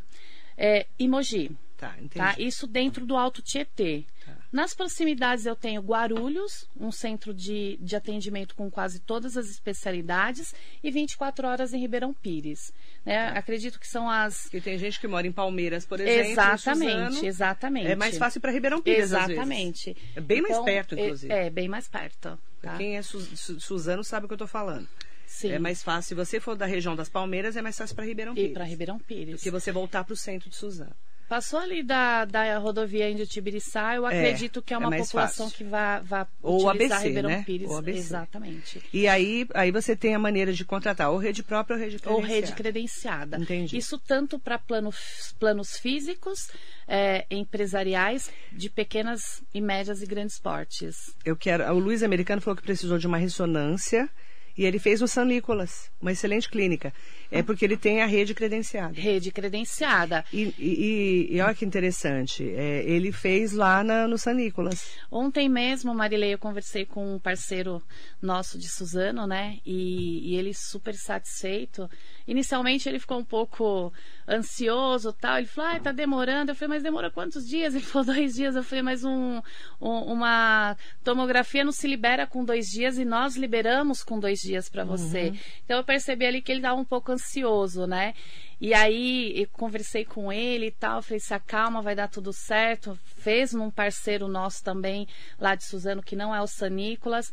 é, 0.58 0.88
e 0.97 1.08
Mogi. 1.08 1.52
Tá, 1.78 1.93
entendi. 1.97 2.15
Tá? 2.15 2.36
Isso 2.38 2.65
dentro 2.65 3.06
do 3.06 3.17
Alto 3.17 3.41
Tietê. 3.41 4.06
Nas 4.53 4.75
proximidades 4.75 5.47
eu 5.47 5.55
tenho 5.55 5.81
Guarulhos, 5.81 6.69
um 6.79 6.91
centro 6.91 7.33
de, 7.33 7.75
de 7.81 7.95
atendimento 7.95 8.53
com 8.53 8.69
quase 8.69 8.99
todas 8.99 9.35
as 9.35 9.49
especialidades, 9.49 10.53
e 10.83 10.91
24 10.91 11.47
horas 11.47 11.73
em 11.73 11.79
Ribeirão 11.79 12.13
Pires. 12.13 12.71
Né? 13.03 13.31
Tá. 13.31 13.39
Acredito 13.39 13.79
que 13.79 13.87
são 13.87 14.07
as. 14.07 14.47
Que 14.49 14.61
tem 14.61 14.77
gente 14.77 14.99
que 14.99 15.07
mora 15.07 15.25
em 15.25 15.31
Palmeiras, 15.31 15.87
por 15.87 15.99
exemplo. 15.99 16.31
Exatamente, 16.33 17.25
exatamente. 17.25 17.87
É 17.87 17.95
mais 17.95 18.15
fácil 18.15 18.39
para 18.39 18.51
Ribeirão 18.51 18.79
Pires. 18.79 19.05
Exatamente. 19.05 19.97
É 20.15 20.21
bem 20.21 20.37
então, 20.37 20.51
mais 20.51 20.63
perto, 20.63 20.93
inclusive. 20.93 21.33
É, 21.33 21.47
é 21.47 21.49
bem 21.49 21.67
mais 21.67 21.87
perto. 21.87 22.37
Tá? 22.61 22.77
Quem 22.77 22.95
é 22.95 23.01
Su 23.01 23.19
Suzano 23.59 24.03
sabe 24.03 24.25
o 24.25 24.29
que 24.29 24.33
eu 24.33 24.35
estou 24.35 24.47
falando. 24.47 24.87
Sim. 25.25 25.49
É 25.49 25.57
mais 25.57 25.81
fácil, 25.81 26.09
se 26.09 26.13
você 26.13 26.39
for 26.39 26.55
da 26.55 26.67
região 26.67 26.95
das 26.95 27.09
Palmeiras, 27.09 27.57
é 27.57 27.61
mais 27.63 27.75
fácil 27.75 27.95
para 27.95 28.05
Ribeirão 28.05 28.35
Pires. 28.35 28.51
E 28.51 28.53
para 28.53 28.65
Ribeirão 28.65 28.99
Pires. 28.99 29.39
Do 29.39 29.41
que 29.41 29.49
você 29.49 29.71
voltar 29.71 30.03
para 30.03 30.13
o 30.13 30.17
centro 30.17 30.47
de 30.47 30.55
Suzano. 30.55 30.95
Passou 31.27 31.59
ali 31.59 31.81
da, 31.81 32.25
da 32.25 32.57
rodovia 32.57 33.09
Índio 33.09 33.25
Tibiriçá, 33.25 33.95
eu 33.95 34.05
é, 34.07 34.19
acredito 34.19 34.62
que 34.62 34.73
é 34.73 34.77
uma 34.77 34.93
é 34.93 34.99
população 34.99 35.45
fácil. 35.47 35.57
que 35.57 35.63
vai, 35.63 36.01
vai 36.01 36.25
ou 36.41 36.67
utilizar 36.67 36.97
ABC, 36.97 37.07
Ribeirão 37.07 37.29
né? 37.29 37.43
Pires. 37.43 37.69
Ou 37.69 37.77
ABC. 37.77 37.97
Exatamente. 37.97 38.81
E 38.93 39.07
aí, 39.07 39.47
aí 39.53 39.71
você 39.71 39.95
tem 39.95 40.13
a 40.13 40.19
maneira 40.19 40.53
de 40.53 40.63
contratar 40.63 41.09
ou 41.12 41.17
rede 41.17 41.41
própria 41.41 41.75
ou 41.75 41.81
rede 41.81 41.97
credenciada. 41.97 42.21
Ou 42.21 42.21
rede 42.21 42.51
credenciada. 42.53 43.38
Entendi. 43.38 43.77
Isso 43.77 43.97
tanto 43.97 44.38
para 44.38 44.59
plano, 44.59 44.91
planos 45.39 45.77
físicos, 45.77 46.49
é, 46.88 47.25
empresariais, 47.31 48.29
de 48.51 48.69
pequenas 48.69 49.41
e 49.53 49.62
médias 49.62 50.01
e 50.01 50.05
grandes 50.05 50.38
portes. 50.39 51.15
Eu 51.25 51.36
quero. 51.36 51.63
O 51.73 51.79
Luiz 51.79 52.03
Americano 52.03 52.41
falou 52.41 52.57
que 52.57 52.63
precisou 52.63 52.97
de 52.97 53.07
uma 53.07 53.17
ressonância 53.17 54.09
E 54.57 54.65
ele 54.65 54.77
fez 54.77 55.01
o 55.01 55.07
São 55.07 55.25
Nicolas, 55.25 55.89
uma 55.99 56.11
excelente 56.11 56.49
clínica. 56.49 56.93
É 57.31 57.41
porque 57.41 57.65
ele 57.65 57.75
tem 57.75 58.01
a 58.01 58.05
rede 58.05 58.35
credenciada. 58.35 58.93
Rede 58.93 59.31
credenciada. 59.31 60.23
E, 60.31 60.53
e, 60.59 61.27
e 61.31 61.41
olha 61.41 61.55
que 61.55 61.65
interessante, 61.65 62.47
é, 62.47 62.83
ele 62.83 63.11
fez 63.11 63.53
lá 63.53 63.83
na, 63.83 64.07
no 64.07 64.17
São 64.17 64.33
Nicolas. 64.33 64.85
Ontem 65.11 65.49
mesmo, 65.49 65.95
Marilei, 65.95 66.33
eu 66.35 66.37
conversei 66.37 66.85
com 66.85 67.15
um 67.15 67.19
parceiro 67.19 67.81
nosso 68.21 68.59
de 68.59 68.69
Suzano, 68.69 69.25
né? 69.25 69.57
E, 69.65 70.31
e 70.31 70.35
ele 70.35 70.53
super 70.53 70.93
satisfeito. 70.93 71.89
Inicialmente 72.27 72.88
ele 72.88 72.99
ficou 72.99 73.19
um 73.19 73.23
pouco 73.23 73.91
ansioso 74.27 75.12
tal. 75.13 75.38
Ele 75.38 75.47
falou, 75.47 75.71
ah, 75.71 75.79
tá 75.79 75.91
demorando. 75.91 76.51
Eu 76.51 76.55
falei, 76.55 76.75
mas 76.75 76.83
demora 76.83 77.12
quantos 77.12 77.47
dias? 77.47 77.75
Ele 77.75 77.83
falou, 77.83 78.05
dois 78.13 78.36
dias. 78.36 78.55
Eu 78.55 78.63
falei, 78.63 78.81
mas 78.81 79.03
um, 79.03 79.41
um, 79.81 79.89
uma 80.13 80.77
tomografia 81.03 81.63
não 81.63 81.71
se 81.71 81.88
libera 81.88 82.25
com 82.25 82.43
dois 82.43 82.67
dias 82.67 82.97
e 82.97 83.05
nós 83.05 83.36
liberamos 83.36 84.03
com 84.03 84.19
dois 84.19 84.39
dias 84.39 84.69
para 84.69 84.83
você. 84.83 85.29
Uhum. 85.29 85.38
Então 85.65 85.77
eu 85.77 85.83
percebi 85.83 86.25
ali 86.25 86.41
que 86.41 86.51
ele 86.51 86.59
estava 86.59 86.79
um 86.79 86.86
pouco 86.86 87.12
ansioso, 87.12 87.86
né? 87.86 88.13
E 88.62 88.73
aí 88.73 89.33
eu 89.36 89.47
conversei 89.51 90.05
com 90.05 90.31
ele 90.31 90.67
e 90.67 90.71
tal, 90.71 91.01
falei, 91.01 91.19
se 91.19 91.33
acalma, 91.33 91.81
vai 91.81 91.95
dar 91.95 92.07
tudo 92.07 92.31
certo. 92.31 92.97
Fez 93.17 93.51
num 93.51 93.69
parceiro 93.69 94.27
nosso 94.29 94.63
também, 94.63 95.05
lá 95.38 95.53
de 95.53 95.65
Suzano, 95.65 96.01
que 96.01 96.15
não 96.15 96.33
é 96.33 96.41
o 96.41 96.47
Sanícolas. 96.47 97.29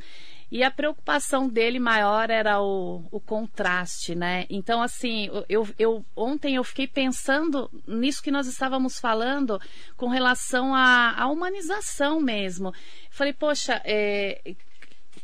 E 0.50 0.64
a 0.64 0.70
preocupação 0.70 1.48
dele 1.48 1.78
maior 1.78 2.28
era 2.28 2.60
o, 2.60 3.04
o 3.12 3.20
contraste, 3.20 4.16
né? 4.16 4.46
Então, 4.50 4.82
assim, 4.82 5.30
eu, 5.48 5.68
eu, 5.78 6.04
ontem 6.16 6.56
eu 6.56 6.64
fiquei 6.64 6.88
pensando 6.88 7.70
nisso 7.86 8.22
que 8.22 8.32
nós 8.32 8.48
estávamos 8.48 8.98
falando 8.98 9.60
com 9.96 10.08
relação 10.08 10.74
à, 10.74 11.14
à 11.16 11.28
humanização 11.28 12.20
mesmo. 12.20 12.74
Falei, 13.10 13.32
poxa, 13.32 13.80
é, 13.84 14.56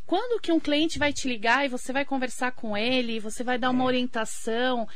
quando 0.06 0.40
que 0.40 0.52
um 0.52 0.60
cliente 0.60 0.96
vai 0.98 1.12
te 1.12 1.26
ligar 1.26 1.64
e 1.64 1.68
você 1.68 1.92
vai 1.92 2.04
conversar 2.04 2.52
com 2.52 2.76
ele, 2.76 3.18
você 3.18 3.42
vai 3.42 3.58
dar 3.58 3.70
uma 3.70 3.82
é. 3.82 3.86
orientação. 3.86 4.86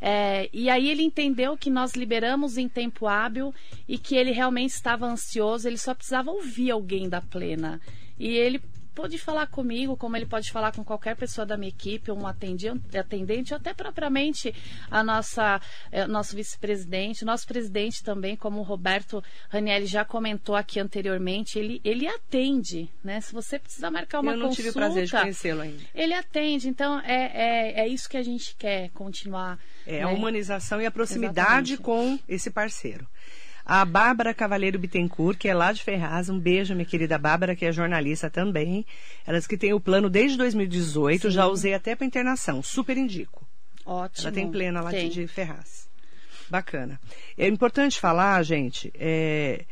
É, 0.00 0.50
e 0.52 0.68
aí 0.68 0.90
ele 0.90 1.02
entendeu 1.02 1.56
que 1.56 1.70
nós 1.70 1.92
liberamos 1.94 2.58
em 2.58 2.68
tempo 2.68 3.06
hábil 3.06 3.54
e 3.88 3.96
que 3.96 4.16
ele 4.16 4.32
realmente 4.32 4.70
estava 4.70 5.06
ansioso, 5.06 5.68
ele 5.68 5.78
só 5.78 5.94
precisava 5.94 6.30
ouvir 6.30 6.72
alguém 6.72 7.08
da 7.08 7.20
plena. 7.20 7.80
E 8.18 8.28
ele 8.28 8.60
pode 8.96 9.18
falar 9.18 9.46
comigo, 9.46 9.94
como 9.94 10.16
ele 10.16 10.24
pode 10.24 10.50
falar 10.50 10.72
com 10.72 10.82
qualquer 10.82 11.14
pessoa 11.14 11.46
da 11.46 11.54
minha 11.54 11.68
equipe, 11.68 12.10
um 12.10 12.26
atendente, 12.26 13.52
ou 13.52 13.58
até 13.58 13.74
propriamente 13.74 14.54
a 14.90 15.04
nossa 15.04 15.60
eh, 15.92 16.06
nosso 16.06 16.34
vice-presidente, 16.34 17.22
nosso 17.22 17.46
presidente 17.46 18.02
também, 18.02 18.34
como 18.34 18.60
o 18.60 18.62
Roberto 18.62 19.22
Ranielli 19.50 19.84
já 19.84 20.02
comentou 20.02 20.56
aqui 20.56 20.80
anteriormente, 20.80 21.58
ele, 21.58 21.78
ele 21.84 22.08
atende, 22.08 22.90
né? 23.04 23.20
Se 23.20 23.34
você 23.34 23.58
precisar 23.58 23.90
marcar 23.90 24.20
uma 24.20 24.32
consulta... 24.32 24.44
Eu 24.44 24.48
não 24.48 24.54
tive 24.56 24.70
o 24.70 24.72
prazer 24.72 25.04
de 25.04 25.12
conhecê-lo 25.12 25.60
ainda. 25.60 25.82
Ele 25.94 26.14
atende, 26.14 26.68
então 26.68 26.98
é, 27.00 27.30
é, 27.34 27.80
é 27.82 27.88
isso 27.88 28.08
que 28.08 28.16
a 28.16 28.22
gente 28.22 28.56
quer 28.56 28.88
continuar. 28.90 29.58
É 29.86 29.98
né? 29.98 30.02
a 30.04 30.08
humanização 30.08 30.80
e 30.80 30.86
a 30.86 30.90
proximidade 30.90 31.74
Exatamente. 31.74 31.82
com 31.82 32.18
esse 32.26 32.50
parceiro. 32.50 33.06
A 33.66 33.84
Bárbara 33.84 34.32
Cavaleiro 34.32 34.78
Bittencourt, 34.78 35.36
que 35.36 35.48
é 35.48 35.54
lá 35.54 35.72
de 35.72 35.82
Ferraz. 35.82 36.28
Um 36.28 36.38
beijo, 36.38 36.72
minha 36.72 36.86
querida 36.86 37.18
Bárbara, 37.18 37.56
que 37.56 37.66
é 37.66 37.72
jornalista 37.72 38.30
também. 38.30 38.86
Elas 39.26 39.44
que 39.44 39.58
têm 39.58 39.72
o 39.72 39.80
plano 39.80 40.08
desde 40.08 40.38
2018, 40.38 41.22
Sim. 41.22 41.30
já 41.30 41.46
usei 41.46 41.74
até 41.74 41.96
para 41.96 42.06
internação. 42.06 42.62
Super 42.62 42.96
indico. 42.96 43.44
Ótimo. 43.84 44.28
Ela 44.28 44.34
tem 44.34 44.48
plena 44.48 44.80
lá 44.80 44.90
tem. 44.90 45.08
de 45.08 45.26
Ferraz. 45.26 45.88
Bacana. 46.48 47.00
É 47.36 47.48
importante 47.48 47.98
falar, 47.98 48.40
gente, 48.44 48.92
é, 48.94 49.64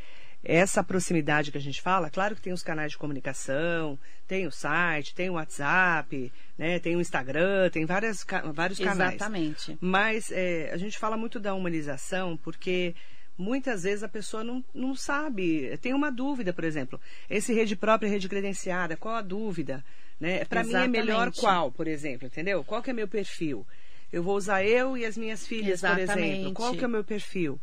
essa 0.43 0.83
proximidade 0.83 1.53
que 1.53 1.59
a 1.59 1.61
gente 1.61 1.81
fala, 1.81 2.11
claro 2.11 2.35
que 2.35 2.43
tem 2.43 2.53
os 2.53 2.65
canais 2.65 2.93
de 2.93 2.99
comunicação, 2.99 3.97
tem 4.27 4.45
o 4.47 4.51
site, 4.51 5.15
tem 5.15 5.31
o 5.31 5.35
WhatsApp, 5.35 6.33
né, 6.59 6.81
tem 6.81 6.97
o 6.97 7.01
Instagram, 7.01 7.71
tem 7.71 7.87
várias, 7.87 8.27
vários 8.53 8.79
canais. 8.79 9.15
Exatamente. 9.15 9.79
Mas 9.81 10.33
é, 10.33 10.71
a 10.73 10.77
gente 10.77 10.99
fala 10.99 11.17
muito 11.17 11.39
da 11.39 11.55
humanização 11.55 12.37
porque 12.37 12.95
muitas 13.37 13.83
vezes 13.83 14.03
a 14.03 14.09
pessoa 14.09 14.45
não, 14.45 14.65
não 14.75 14.95
sabe, 14.95 15.77
tem 15.79 15.93
uma 15.93 16.11
dúvida, 16.11 16.53
por 16.53 16.65
exemplo, 16.65 17.01
esse 17.29 17.53
rede 17.53 17.77
própria, 17.77 18.09
rede 18.09 18.29
credenciada, 18.29 18.97
qual 18.97 19.17
a 19.17 19.23
dúvida? 19.23 19.85
Né? 20.21 20.45
Para 20.45 20.63
mim 20.63 20.75
é 20.75 20.87
melhor 20.87 21.33
qual, 21.33 21.73
por 21.73 21.87
exemplo, 21.87 22.27
entendeu? 22.27 22.63
Qual 22.65 22.83
que 22.83 22.91
é 22.91 22.93
meu 22.93 23.09
perfil? 23.09 23.67
Eu 24.13 24.23
vou 24.23 24.37
usar 24.37 24.65
eu 24.65 24.97
e 24.97 25.05
as 25.05 25.17
minhas 25.17 25.47
filhas, 25.47 25.81
Exatamente. 25.81 26.13
por 26.13 26.19
exemplo. 26.19 26.55
Qual 26.55 26.75
que 26.75 26.85
é 26.85 26.87
o 26.87 26.91
meu 26.91 27.03
perfil? 27.03 27.61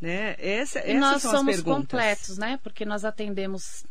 Né? 0.00 0.34
Essa, 0.38 0.80
e 0.88 0.94
nós 0.94 1.20
somos 1.20 1.60
completos, 1.60 2.38
né? 2.38 2.58
Porque 2.62 2.86
nós 2.86 3.04
atendemos 3.04 3.84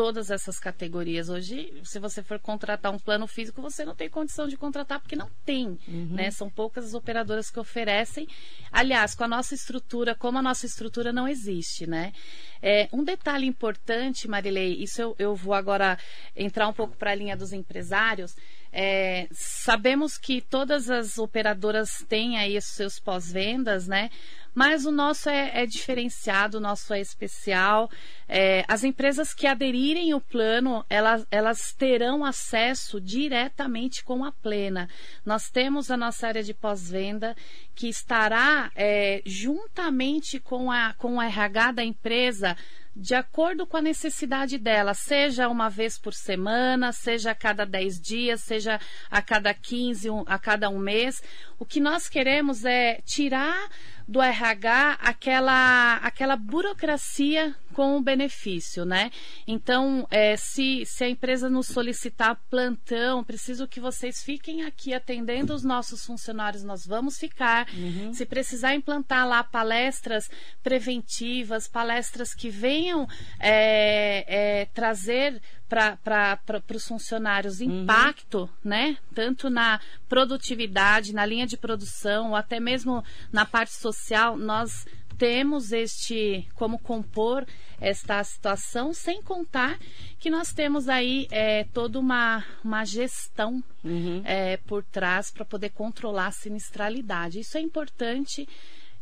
todas 0.00 0.30
essas 0.30 0.58
categorias. 0.58 1.28
Hoje, 1.28 1.74
se 1.84 1.98
você 1.98 2.22
for 2.22 2.38
contratar 2.38 2.90
um 2.90 2.98
plano 2.98 3.26
físico, 3.26 3.60
você 3.60 3.84
não 3.84 3.94
tem 3.94 4.08
condição 4.08 4.48
de 4.48 4.56
contratar 4.56 4.98
porque 4.98 5.14
não 5.14 5.28
tem, 5.44 5.78
uhum. 5.86 6.08
né? 6.12 6.30
São 6.30 6.48
poucas 6.48 6.86
as 6.86 6.94
operadoras 6.94 7.50
que 7.50 7.60
oferecem. 7.60 8.26
Aliás, 8.72 9.14
com 9.14 9.24
a 9.24 9.28
nossa 9.28 9.54
estrutura, 9.54 10.14
como 10.14 10.38
a 10.38 10.42
nossa 10.42 10.64
estrutura 10.64 11.12
não 11.12 11.28
existe, 11.28 11.86
né? 11.86 12.14
É, 12.62 12.88
um 12.90 13.04
detalhe 13.04 13.46
importante, 13.46 14.26
Marilei, 14.26 14.82
isso 14.82 15.02
eu, 15.02 15.14
eu 15.18 15.36
vou 15.36 15.52
agora 15.52 15.98
entrar 16.34 16.66
um 16.66 16.72
pouco 16.72 16.96
para 16.96 17.10
a 17.10 17.14
linha 17.14 17.36
dos 17.36 17.52
empresários. 17.52 18.34
É, 18.72 19.28
sabemos 19.32 20.16
que 20.16 20.40
todas 20.40 20.88
as 20.88 21.18
operadoras 21.18 22.04
têm 22.08 22.38
aí 22.38 22.56
os 22.56 22.64
seus 22.64 22.98
pós-vendas, 22.98 23.86
né? 23.86 24.10
Mas 24.54 24.84
o 24.84 24.90
nosso 24.90 25.28
é, 25.28 25.62
é 25.62 25.66
diferenciado, 25.66 26.58
o 26.58 26.60
nosso 26.60 26.92
é 26.92 27.00
especial. 27.00 27.90
É, 28.28 28.64
as 28.68 28.84
empresas 28.84 29.32
que 29.32 29.46
aderirem 29.46 30.12
ao 30.12 30.20
plano, 30.20 30.84
elas, 30.88 31.26
elas 31.30 31.72
terão 31.72 32.24
acesso 32.24 33.00
diretamente 33.00 34.04
com 34.04 34.24
a 34.24 34.32
plena. 34.32 34.88
Nós 35.24 35.50
temos 35.50 35.90
a 35.90 35.96
nossa 35.96 36.26
área 36.26 36.42
de 36.42 36.54
pós-venda 36.54 37.36
que 37.74 37.88
estará 37.88 38.70
é, 38.74 39.22
juntamente 39.24 40.38
com, 40.38 40.70
a, 40.70 40.94
com 40.94 41.16
o 41.16 41.22
RH 41.22 41.72
da 41.72 41.84
empresa 41.84 42.56
de 42.94 43.14
acordo 43.14 43.66
com 43.66 43.76
a 43.76 43.82
necessidade 43.82 44.58
dela, 44.58 44.94
seja 44.94 45.48
uma 45.48 45.68
vez 45.70 45.96
por 45.96 46.12
semana, 46.12 46.92
seja 46.92 47.30
a 47.30 47.34
cada 47.34 47.64
10 47.64 48.00
dias, 48.00 48.40
seja 48.40 48.80
a 49.10 49.22
cada 49.22 49.54
15, 49.54 50.08
a 50.26 50.38
cada 50.38 50.68
um 50.68 50.78
mês. 50.78 51.22
O 51.58 51.64
que 51.64 51.80
nós 51.80 52.08
queremos 52.08 52.64
é 52.64 53.00
tirar 53.04 53.70
do 54.10 54.20
RH 54.20 54.98
aquela, 55.00 55.98
aquela 55.98 56.34
burocracia 56.34 57.54
com 57.72 57.96
o 57.96 58.02
benefício, 58.02 58.84
né? 58.84 59.12
Então, 59.46 60.04
é, 60.10 60.36
se, 60.36 60.84
se 60.84 61.04
a 61.04 61.08
empresa 61.08 61.48
nos 61.48 61.68
solicitar 61.68 62.36
plantão, 62.50 63.22
preciso 63.22 63.68
que 63.68 63.78
vocês 63.78 64.20
fiquem 64.20 64.64
aqui 64.64 64.92
atendendo 64.92 65.54
os 65.54 65.62
nossos 65.62 66.04
funcionários, 66.04 66.64
nós 66.64 66.84
vamos 66.84 67.18
ficar. 67.18 67.68
Uhum. 67.72 68.12
Se 68.12 68.26
precisar 68.26 68.74
implantar 68.74 69.28
lá 69.28 69.44
palestras 69.44 70.28
preventivas, 70.60 71.68
palestras 71.68 72.34
que 72.34 72.50
venham 72.50 73.06
é, 73.38 74.24
é, 74.26 74.64
trazer 74.74 75.40
para 75.70 76.62
os 76.74 76.86
funcionários 76.86 77.60
uhum. 77.60 77.82
impacto, 77.82 78.40
uhum. 78.40 78.48
né? 78.64 78.96
Tanto 79.14 79.48
na 79.48 79.80
produtividade, 80.08 81.14
na 81.14 81.24
linha 81.24 81.46
de 81.46 81.56
produção, 81.56 82.30
ou 82.30 82.36
até 82.36 82.58
mesmo 82.58 83.04
na 83.32 83.46
parte 83.46 83.72
social, 83.72 84.36
nós 84.36 84.84
temos 85.16 85.70
este 85.70 86.48
como 86.54 86.78
compor 86.78 87.46
esta 87.80 88.22
situação, 88.24 88.92
sem 88.92 89.22
contar 89.22 89.78
que 90.18 90.28
nós 90.28 90.52
temos 90.52 90.88
aí 90.88 91.28
é, 91.30 91.64
toda 91.64 91.98
uma, 91.98 92.44
uma 92.64 92.84
gestão 92.84 93.62
uhum. 93.84 94.22
é, 94.24 94.56
por 94.58 94.82
trás 94.82 95.30
para 95.30 95.44
poder 95.44 95.70
controlar 95.70 96.26
a 96.26 96.32
sinistralidade. 96.32 97.40
Isso 97.40 97.56
é 97.56 97.60
importante 97.60 98.46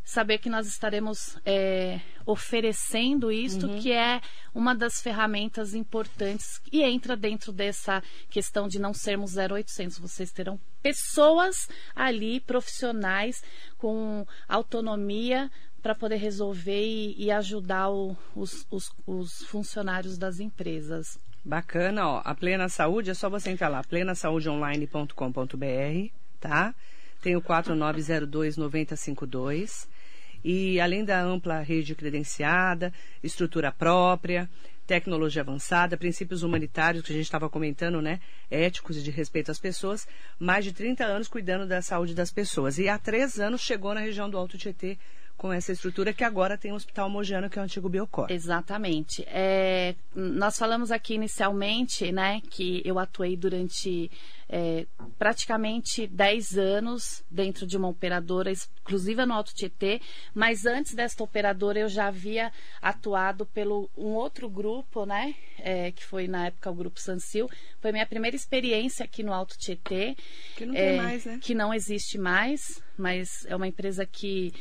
saber 0.09 0.39
que 0.39 0.49
nós 0.49 0.65
estaremos 0.65 1.37
é, 1.45 2.01
oferecendo 2.25 3.31
isto, 3.31 3.67
uhum. 3.67 3.79
que 3.79 3.91
é 3.91 4.19
uma 4.55 4.73
das 4.73 5.03
ferramentas 5.03 5.75
importantes 5.75 6.59
e 6.71 6.81
entra 6.81 7.15
dentro 7.15 7.51
dessa 7.51 8.01
questão 8.27 8.67
de 8.67 8.79
não 8.79 8.91
sermos 8.91 9.35
0800. 9.37 9.99
Vocês 9.99 10.31
terão 10.31 10.59
pessoas 10.81 11.69
ali, 11.95 12.39
profissionais, 12.39 13.43
com 13.77 14.25
autonomia 14.47 15.51
para 15.79 15.93
poder 15.93 16.17
resolver 16.17 16.83
e, 16.83 17.13
e 17.15 17.29
ajudar 17.29 17.91
o, 17.91 18.17
os, 18.35 18.65
os, 18.71 18.91
os 19.05 19.43
funcionários 19.43 20.17
das 20.17 20.39
empresas. 20.39 21.19
Bacana, 21.45 22.07
ó. 22.07 22.23
A 22.25 22.33
Plena 22.33 22.67
Saúde 22.67 23.11
é 23.11 23.13
só 23.13 23.29
você 23.29 23.51
entrar 23.51 23.69
lá, 23.69 23.83
plenasaudeonline.com.br, 23.83 26.11
tá? 26.39 26.73
Tem 27.21 27.35
o 27.35 27.41
4902 27.43 28.57
9052. 28.57 29.98
E 30.43 30.79
além 30.79 31.03
da 31.03 31.21
ampla 31.21 31.59
rede 31.59 31.95
credenciada, 31.95 32.93
estrutura 33.23 33.71
própria, 33.71 34.49
tecnologia 34.89 35.43
avançada, 35.43 35.95
princípios 35.95 36.41
humanitários 36.41 37.03
que 37.03 37.11
a 37.11 37.15
gente 37.15 37.25
estava 37.25 37.47
comentando, 37.47 38.01
né? 38.01 38.19
Éticos 38.49 38.97
e 38.97 39.03
de 39.03 39.11
respeito 39.11 39.51
às 39.51 39.59
pessoas, 39.59 40.07
mais 40.39 40.65
de 40.65 40.71
30 40.71 41.05
anos 41.05 41.27
cuidando 41.27 41.67
da 41.67 41.79
saúde 41.81 42.15
das 42.15 42.31
pessoas. 42.31 42.79
E 42.79 42.89
há 42.89 42.97
três 42.97 43.39
anos 43.39 43.61
chegou 43.61 43.93
na 43.93 43.99
região 43.99 44.27
do 44.27 44.37
Alto 44.37 44.57
Tietê 44.57 44.97
com 45.39 45.53
essa 45.53 45.71
estrutura 45.71 46.11
que 46.13 46.25
agora 46.25 46.57
tem 46.57 46.73
o 46.73 46.75
Hospital 46.75 47.09
Mogiano, 47.09 47.49
que 47.49 47.57
é 47.57 47.61
o 47.61 47.63
antigo 47.63 47.87
Biocor. 47.87 48.27
Exatamente. 48.29 49.23
É, 49.25 49.95
nós 50.13 50.59
falamos 50.59 50.91
aqui 50.91 51.13
inicialmente, 51.13 52.11
né, 52.11 52.41
que 52.49 52.81
eu 52.83 52.99
atuei 52.99 53.37
durante 53.37 54.11
é, 54.49 54.85
praticamente 55.17 56.05
10 56.05 56.57
anos 56.57 57.23
dentro 57.31 57.65
de 57.65 57.77
uma 57.77 57.87
operadora 57.87 58.51
exclusiva 58.51 59.25
no 59.25 59.33
Alto 59.33 59.55
Tietê, 59.55 60.01
mas 60.33 60.65
antes 60.65 60.93
desta 60.93 61.23
operadora 61.23 61.79
eu 61.79 61.87
já 61.87 62.07
havia 62.07 62.51
atuado 62.81 63.45
pelo 63.45 63.89
um 63.97 64.07
outro 64.07 64.49
grupo, 64.49 65.05
né, 65.05 65.33
é, 65.57 65.93
que 65.93 66.03
foi 66.03 66.27
na 66.27 66.47
época 66.47 66.69
o 66.69 66.75
Grupo 66.75 66.99
Sansil. 66.99 67.49
Foi 67.79 67.93
minha 67.93 68.05
primeira 68.05 68.35
experiência 68.35 69.05
aqui 69.05 69.23
no 69.23 69.33
Alto 69.33 69.57
Tietê. 69.57 70.17
Que 70.57 70.65
não 70.65 70.73
tem 70.73 70.97
mais, 70.97 71.23
né? 71.23 71.39
Que 71.41 71.55
não 71.55 71.73
existe 71.73 72.17
mais, 72.17 72.83
mas 72.97 73.45
é 73.45 73.55
uma 73.55 73.67
empresa 73.67 74.05
que 74.05 74.51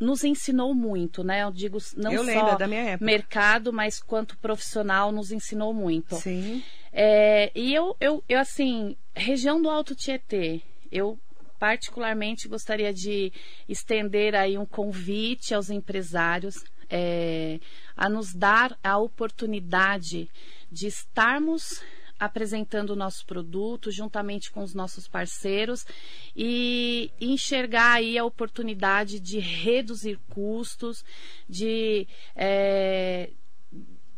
nos 0.00 0.24
ensinou 0.24 0.74
muito, 0.74 1.24
né? 1.24 1.42
Eu 1.42 1.50
digo 1.50 1.78
não 1.96 2.12
eu 2.12 2.24
só 2.24 2.30
época. 2.90 3.04
mercado, 3.04 3.72
mas 3.72 4.00
quanto 4.00 4.36
profissional 4.38 5.10
nos 5.10 5.32
ensinou 5.32 5.74
muito. 5.74 6.16
Sim. 6.16 6.62
É, 6.92 7.50
e 7.54 7.74
eu, 7.74 7.96
eu, 8.00 8.22
eu, 8.28 8.38
assim, 8.38 8.96
região 9.14 9.60
do 9.60 9.68
Alto 9.68 9.94
Tietê, 9.94 10.62
eu 10.92 11.18
particularmente 11.58 12.46
gostaria 12.46 12.92
de 12.92 13.32
estender 13.68 14.34
aí 14.34 14.56
um 14.56 14.66
convite 14.66 15.54
aos 15.54 15.70
empresários 15.70 16.62
é, 16.88 17.58
a 17.96 18.08
nos 18.08 18.34
dar 18.34 18.78
a 18.82 18.98
oportunidade 18.98 20.30
de 20.70 20.86
estarmos 20.86 21.82
apresentando 22.18 22.90
o 22.90 22.96
nosso 22.96 23.26
produto 23.26 23.90
juntamente 23.90 24.50
com 24.50 24.62
os 24.62 24.74
nossos 24.74 25.08
parceiros 25.08 25.84
e 26.34 27.10
enxergar 27.20 27.94
aí 27.94 28.16
a 28.16 28.24
oportunidade 28.24 29.20
de 29.20 29.38
reduzir 29.38 30.18
custos, 30.28 31.04
de 31.48 32.06
é, 32.36 33.30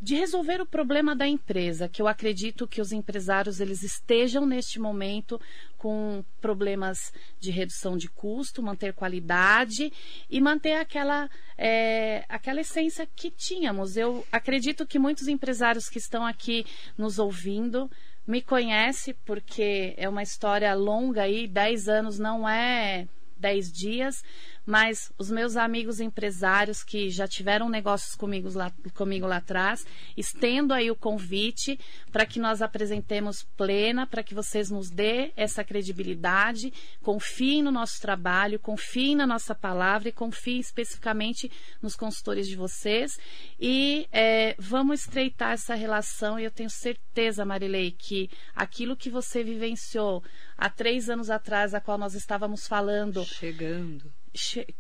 de 0.01 0.15
resolver 0.15 0.61
o 0.61 0.67
problema 0.67 1.17
da 1.17 1.27
empresa, 1.27 1.89
que 1.89 2.03
eu 2.03 2.07
acredito 2.07 2.69
que 2.69 2.81
os 2.81 2.93
empresários 2.93 3.61
eles 3.61 3.83
estejam 3.83 4.45
neste 4.45 4.79
momento 4.79 5.41
com 5.87 6.25
problemas 6.41 7.13
de 7.39 7.53
redução 7.53 7.97
de 7.97 8.09
custo, 8.09 8.61
manter 8.61 8.93
qualidade 8.93 9.93
e 10.29 10.41
manter 10.41 10.73
aquela, 10.73 11.31
é, 11.57 12.25
aquela 12.29 12.61
essência 12.61 13.07
que 13.15 13.31
tínhamos. 13.31 13.97
Eu 13.97 14.27
acredito 14.33 14.85
que 14.85 14.99
muitos 14.99 15.29
empresários 15.29 15.89
que 15.89 15.99
estão 15.99 16.27
aqui 16.27 16.67
nos 16.99 17.21
ouvindo 17.21 17.89
me 18.27 18.43
conhecem, 18.43 19.15
porque 19.25 19.95
é 19.97 20.09
uma 20.09 20.25
história 20.25 20.75
longa 20.75 21.23
aí, 21.23 21.47
10 21.47 21.89
anos 21.89 22.19
não 22.19 22.49
é 22.49 23.07
10 23.37 23.71
dias, 23.71 24.25
mas 24.67 25.13
os 25.17 25.31
meus 25.31 25.57
amigos 25.57 26.01
empresários 26.01 26.83
que 26.83 27.09
já 27.09 27.29
tiveram 27.29 27.69
negócios 27.69 28.17
comigo 28.17 28.51
lá, 28.53 28.73
comigo 28.95 29.25
lá 29.25 29.37
atrás, 29.37 29.87
estendo 30.17 30.75
aí 30.75 30.91
o 30.91 30.97
convite 30.97 31.79
para 32.11 32.27
que 32.27 32.41
nós 32.41 32.61
apresentemos 32.61 33.45
plena, 33.57 34.07
para 34.07 34.25
que 34.25 34.35
vocês 34.35 34.69
nos 34.69 34.91
dê 34.91 35.33
essa 35.37 35.63
credibilidade, 35.63 36.73
confiem 37.01 37.63
no 37.63 37.71
nosso 37.71 38.01
trabalho, 38.01 38.59
confiem 38.59 39.15
na 39.15 39.27
nossa 39.27 39.55
palavra 39.55 40.09
e 40.09 40.13
confiem 40.13 40.59
especificamente 40.59 41.51
nos 41.81 41.95
consultores 41.95 42.49
de 42.49 42.57
vocês 42.57 43.19
e 43.61 44.09
é, 44.11 44.57
vamos 44.59 45.03
estreitar 45.03 45.53
essa 45.53 45.77
relação 45.77 46.41
e 46.41 46.45
eu 46.45 46.51
tenho 46.51 46.71
certeza, 46.71 47.45
Marilei, 47.45 47.93
que 47.93 48.29
aquilo 48.55 48.97
que 48.97 49.09
você 49.09 49.45
vivenciou 49.45 50.25
há 50.59 50.69
três 50.69 51.09
anos 51.09 51.31
atrás, 51.31 51.73
a 51.73 51.81
qual 51.81 51.97
nós 51.97 52.15
estávamos 52.15 52.67
falando. 52.67 53.25
Chegando 53.25 54.11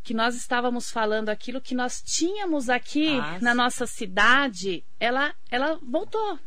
que 0.02 0.14
nós 0.14 0.34
estávamos 0.34 0.90
falando, 0.90 1.28
aquilo 1.28 1.60
que 1.60 1.74
nós 1.74 2.02
tínhamos 2.02 2.68
aqui 2.68 3.18
ah, 3.18 3.38
na 3.40 3.54
nossa 3.54 3.86
cidade, 3.86 4.84
ela, 5.00 5.34
ela 5.50 5.78
voltou. 5.82 6.38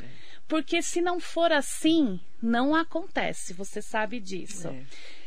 É. 0.00 0.06
Porque 0.48 0.82
se 0.82 1.00
não 1.00 1.20
for 1.20 1.52
assim, 1.52 2.20
não 2.42 2.74
acontece, 2.74 3.52
você 3.52 3.80
sabe 3.80 4.20
disso. 4.20 4.68
É. 4.68 4.84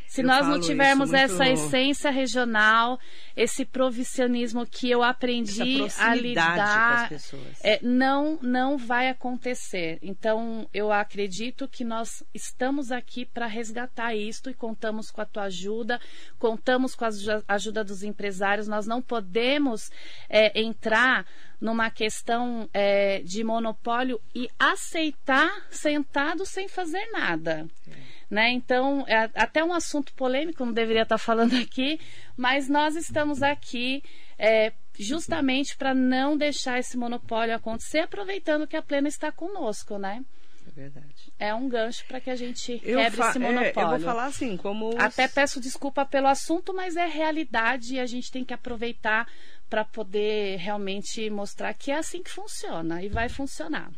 Se 0.08 0.22
eu 0.22 0.26
nós 0.26 0.48
não 0.48 0.60
tivermos 0.60 1.12
muito... 1.12 1.22
essa 1.22 1.48
essência 1.48 2.10
regional, 2.10 3.00
esse 3.36 3.66
provisionismo 3.66 4.66
que 4.66 4.90
eu 4.90 5.04
aprendi 5.04 5.86
a 6.00 6.16
lidar, 6.16 7.12
é, 7.62 7.80
não, 7.84 8.40
não 8.42 8.78
vai 8.78 9.10
acontecer. 9.10 10.00
Então, 10.02 10.68
eu 10.74 10.92
acredito 10.92 11.68
que 11.68 11.84
nós 11.84 12.24
estamos 12.34 12.92
aqui 12.92 13.26
para 13.26 13.46
resgatar 13.46 14.16
isto 14.16 14.50
e 14.50 14.54
contamos 14.54 15.12
com 15.12 15.22
a 15.22 15.26
tua 15.26 15.44
ajuda, 15.44 16.00
contamos 16.40 16.96
com 16.96 17.06
a 17.06 17.10
ajuda 17.48 17.84
dos 17.84 18.02
empresários. 18.02 18.68
Nós 18.68 18.88
não 18.88 19.02
podemos 19.02 19.92
é, 20.30 20.60
entrar 20.60 21.26
numa 21.60 21.90
questão 21.90 22.70
é, 22.74 23.20
de 23.20 23.44
monopólio 23.44 24.22
e 24.34 24.48
aceitar 24.58 25.66
sentado 25.70 26.46
sem 26.46 26.68
fazer 26.68 27.06
nada. 27.12 27.68
É. 27.88 28.17
Né? 28.30 28.52
Então, 28.52 29.06
é 29.08 29.30
até 29.36 29.64
um 29.64 29.74
assunto 29.74 30.14
polêmico, 30.14 30.66
não 30.66 30.74
deveria 30.74 31.04
estar 31.04 31.18
falando 31.18 31.56
aqui, 31.62 32.00
mas 32.36 32.68
nós 32.68 32.96
estamos 32.96 33.42
aqui 33.42 34.04
é, 34.38 34.74
justamente 35.00 35.78
para 35.78 35.94
não 35.94 36.38
deixar 36.38 36.78
esse 36.80 36.98
monopólio 36.98 37.56
acontecer, 37.56 38.00
aproveitando 38.00 38.68
que 38.68 38.76
a 38.76 38.82
Plena 38.82 39.08
está 39.08 39.32
conosco, 39.32 39.98
né? 39.98 40.24
É 40.68 40.72
verdade. 40.72 41.32
É 41.40 41.56
um 41.56 41.70
gancho 41.70 42.06
para 42.06 42.20
que 42.20 42.30
a 42.30 42.36
gente 42.36 42.80
quebre 42.80 43.22
esse 43.22 43.40
monopólio. 43.40 43.74
É, 43.76 43.84
eu 43.84 43.90
vou 43.90 44.00
falar 44.00 44.26
assim, 44.26 44.58
como... 44.58 44.92
Até 45.00 45.28
peço 45.28 45.62
desculpa 45.62 46.06
pelo 46.06 46.28
assunto, 46.28 46.74
mas 46.74 46.98
é 46.98 47.06
realidade 47.06 47.96
e 47.96 48.00
a 48.00 48.06
gente 48.06 48.32
tem 48.32 48.44
que 48.44 48.54
aproveitar 48.54 49.28
para 49.70 49.86
poder 49.86 50.58
realmente 50.58 51.30
mostrar 51.30 51.74
que 51.74 51.92
é 51.92 51.98
assim 51.98 52.22
que 52.22 52.30
funciona 52.30 53.02
e 53.02 53.08
vai 53.08 53.30
funcionar. 53.30 53.92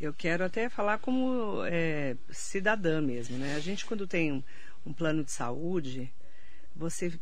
Eu 0.00 0.14
quero 0.14 0.42
até 0.42 0.70
falar 0.70 0.98
como 0.98 1.62
é, 1.66 2.16
cidadã 2.30 3.02
mesmo, 3.02 3.36
né? 3.36 3.54
A 3.54 3.60
gente 3.60 3.84
quando 3.84 4.06
tem 4.06 4.32
um, 4.32 4.42
um 4.86 4.94
plano 4.94 5.22
de 5.22 5.30
saúde, 5.30 6.10
você 6.74 7.12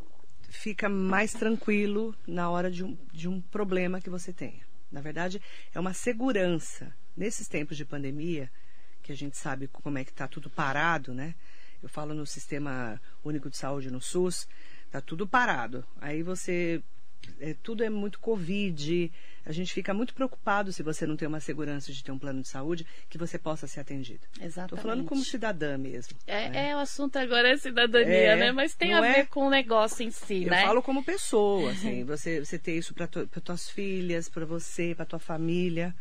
fica 0.49 0.89
mais 0.89 1.33
tranquilo 1.33 2.15
na 2.25 2.49
hora 2.49 2.71
de 2.71 2.85
um, 2.85 2.97
de 3.13 3.29
um 3.29 3.41
problema 3.41 4.01
que 4.01 4.09
você 4.09 4.33
tenha. 4.33 4.65
Na 4.93 5.01
verdade, 5.01 5.43
é 5.75 5.81
uma 5.81 5.93
segurança. 5.93 6.95
Nesses 7.17 7.49
tempos 7.49 7.77
de 7.77 7.85
pandemia, 7.85 8.49
que 9.03 9.11
a 9.11 9.17
gente 9.17 9.37
sabe 9.37 9.67
como 9.67 9.99
é 9.99 10.05
que 10.05 10.11
está 10.11 10.29
tudo 10.29 10.49
parado, 10.49 11.13
né? 11.13 11.35
Eu 11.83 11.89
falo 11.89 12.15
no 12.15 12.25
Sistema 12.25 13.01
Único 13.25 13.51
de 13.51 13.57
Saúde, 13.57 13.91
no 13.91 14.01
SUS, 14.01 14.49
está 14.87 15.01
tudo 15.01 15.27
parado. 15.27 15.85
Aí 16.01 16.23
você 16.23 16.81
é, 17.41 17.55
tudo 17.63 17.85
é 17.85 17.91
muito 17.91 18.19
Covid. 18.19 19.11
A 19.45 19.53
gente 19.53 19.73
fica 19.73 19.95
muito 19.95 20.13
preocupado 20.13 20.73
se 20.73 20.83
você 20.83 21.07
não 21.07 21.17
tem 21.17 21.27
uma 21.27 21.41
segurança 21.41 21.93
de 21.93 22.05
ter 22.05 22.13
um 22.13 22.19
plano 22.19 22.43
de 22.43 22.49
saúde 22.49 22.87
que 23.09 23.17
você 23.17 23.39
possa 23.39 23.67
ser 23.67 23.81
atendido. 23.81 24.21
Exatamente. 24.41 24.75
Estou 24.75 24.79
falando 24.79 25.05
como 25.05 25.23
cidadã 25.23 25.79
mesmo. 25.79 26.17
É, 26.27 26.49
né? 26.51 26.71
é, 26.71 26.77
o 26.77 26.79
assunto 26.79 27.17
agora 27.17 27.49
é 27.49 27.57
cidadania, 27.57 28.33
é, 28.33 28.37
né? 28.37 28.53
Mas 28.53 28.75
tem 28.75 28.93
a 28.93 29.01
ver 29.01 29.21
é? 29.21 29.25
com 29.25 29.47
o 29.47 29.51
negócio 29.51 30.05
em 30.05 30.11
si, 30.11 30.45
Eu 30.45 30.51
né? 30.51 30.63
Eu 30.63 30.67
falo 30.67 30.83
como 30.83 31.03
pessoa, 31.03 31.71
assim. 31.73 32.05
você, 32.05 32.45
você 32.45 32.59
ter 32.59 32.77
isso 32.77 32.93
para 32.93 33.07
tu, 33.07 33.27
tuas 33.27 33.71
filhas, 33.71 34.29
para 34.29 34.45
você, 34.45 34.95
para 34.95 35.07
tua 35.07 35.19
família. 35.19 35.95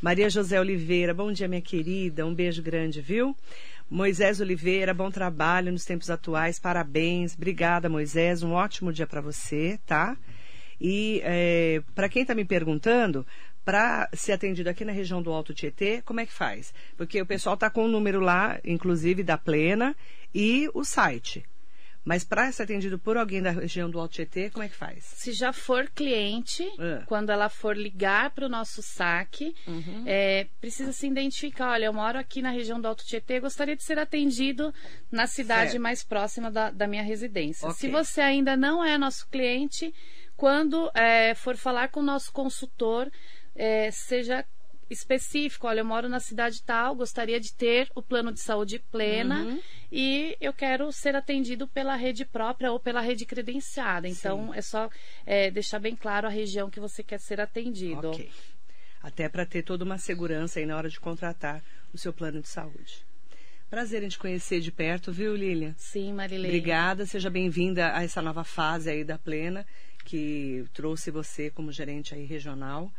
Maria 0.00 0.28
José 0.28 0.60
Oliveira, 0.60 1.14
bom 1.14 1.32
dia, 1.32 1.48
minha 1.48 1.62
querida. 1.62 2.26
Um 2.26 2.34
beijo 2.34 2.62
grande, 2.62 3.00
viu? 3.00 3.34
Moisés 3.90 4.40
Oliveira, 4.40 4.94
bom 4.94 5.10
trabalho 5.10 5.72
nos 5.72 5.84
tempos 5.84 6.10
atuais, 6.10 6.58
parabéns. 6.58 7.34
Obrigada, 7.34 7.88
Moisés. 7.88 8.42
Um 8.42 8.52
ótimo 8.52 8.92
dia 8.92 9.06
para 9.06 9.20
você, 9.20 9.78
tá? 9.86 10.16
E 10.80 11.20
é, 11.24 11.82
para 11.94 12.08
quem 12.08 12.22
está 12.22 12.34
me 12.34 12.44
perguntando, 12.44 13.26
para 13.64 14.08
ser 14.12 14.32
atendido 14.32 14.68
aqui 14.68 14.84
na 14.84 14.92
região 14.92 15.22
do 15.22 15.32
Alto 15.32 15.54
Tietê, 15.54 16.02
como 16.02 16.20
é 16.20 16.26
que 16.26 16.32
faz? 16.32 16.74
Porque 16.96 17.20
o 17.20 17.26
pessoal 17.26 17.54
está 17.54 17.70
com 17.70 17.84
o 17.84 17.88
número 17.88 18.20
lá, 18.20 18.60
inclusive 18.64 19.22
da 19.22 19.38
Plena, 19.38 19.96
e 20.34 20.68
o 20.74 20.84
site. 20.84 21.44
Mas 22.04 22.22
para 22.22 22.52
ser 22.52 22.64
atendido 22.64 22.98
por 22.98 23.16
alguém 23.16 23.40
da 23.40 23.50
região 23.50 23.88
do 23.88 23.98
Alto 23.98 24.12
Tietê, 24.12 24.50
como 24.50 24.62
é 24.62 24.68
que 24.68 24.76
faz? 24.76 25.04
Se 25.04 25.32
já 25.32 25.54
for 25.54 25.88
cliente, 25.88 26.62
é. 26.78 27.02
quando 27.06 27.30
ela 27.30 27.48
for 27.48 27.74
ligar 27.74 28.30
para 28.32 28.44
o 28.44 28.48
nosso 28.48 28.82
saque, 28.82 29.54
uhum. 29.66 30.04
é, 30.06 30.46
precisa 30.60 30.92
se 30.92 31.06
identificar. 31.06 31.70
Olha, 31.70 31.86
eu 31.86 31.94
moro 31.94 32.18
aqui 32.18 32.42
na 32.42 32.50
região 32.50 32.78
do 32.78 32.86
Alto 32.86 33.06
Tietê, 33.06 33.40
gostaria 33.40 33.74
de 33.74 33.82
ser 33.82 33.98
atendido 33.98 34.72
na 35.10 35.26
cidade 35.26 35.70
certo. 35.70 35.82
mais 35.82 36.04
próxima 36.04 36.50
da, 36.50 36.70
da 36.70 36.86
minha 36.86 37.02
residência. 37.02 37.66
Okay. 37.68 37.80
Se 37.80 37.88
você 37.88 38.20
ainda 38.20 38.54
não 38.54 38.84
é 38.84 38.98
nosso 38.98 39.26
cliente, 39.28 39.94
quando 40.36 40.90
é, 40.94 41.34
for 41.34 41.56
falar 41.56 41.88
com 41.88 42.00
o 42.00 42.04
nosso 42.04 42.32
consultor, 42.32 43.10
é, 43.54 43.90
seja 43.90 44.44
específico, 44.90 45.66
olha, 45.66 45.80
eu 45.80 45.84
moro 45.84 46.08
na 46.08 46.20
cidade 46.20 46.62
tal, 46.62 46.94
gostaria 46.94 47.40
de 47.40 47.52
ter 47.54 47.90
o 47.94 48.02
plano 48.02 48.32
de 48.32 48.40
saúde 48.40 48.78
plena 48.90 49.42
uhum. 49.42 49.60
e 49.90 50.36
eu 50.40 50.52
quero 50.52 50.90
ser 50.92 51.16
atendido 51.16 51.66
pela 51.68 51.96
rede 51.96 52.24
própria 52.24 52.70
ou 52.70 52.78
pela 52.78 53.00
rede 53.00 53.24
credenciada. 53.24 54.08
Então, 54.08 54.48
Sim. 54.48 54.58
é 54.58 54.62
só 54.62 54.90
é, 55.24 55.50
deixar 55.50 55.78
bem 55.78 55.96
claro 55.96 56.26
a 56.26 56.30
região 56.30 56.70
que 56.70 56.80
você 56.80 57.02
quer 57.02 57.18
ser 57.18 57.40
atendido. 57.40 58.10
Ok. 58.10 58.30
Até 59.02 59.28
para 59.28 59.44
ter 59.44 59.62
toda 59.62 59.84
uma 59.84 59.98
segurança 59.98 60.58
aí 60.58 60.66
na 60.66 60.76
hora 60.76 60.88
de 60.88 60.98
contratar 60.98 61.62
o 61.92 61.98
seu 61.98 62.12
plano 62.12 62.40
de 62.40 62.48
saúde. 62.48 63.04
Prazer 63.68 64.02
em 64.02 64.08
te 64.08 64.18
conhecer 64.18 64.60
de 64.60 64.70
perto, 64.70 65.12
viu, 65.12 65.34
Lilian? 65.34 65.74
Sim, 65.76 66.12
Marilene. 66.12 66.48
Obrigada, 66.48 67.06
seja 67.06 67.28
bem-vinda 67.28 67.96
a 67.96 68.02
essa 68.04 68.22
nova 68.22 68.44
fase 68.44 68.90
aí 68.90 69.02
da 69.02 69.18
Plena 69.18 69.66
que 70.04 70.64
trouxe 70.72 71.10
você 71.10 71.50
como 71.50 71.72
gerente 71.72 72.14
aí 72.14 72.24
regional 72.24 72.92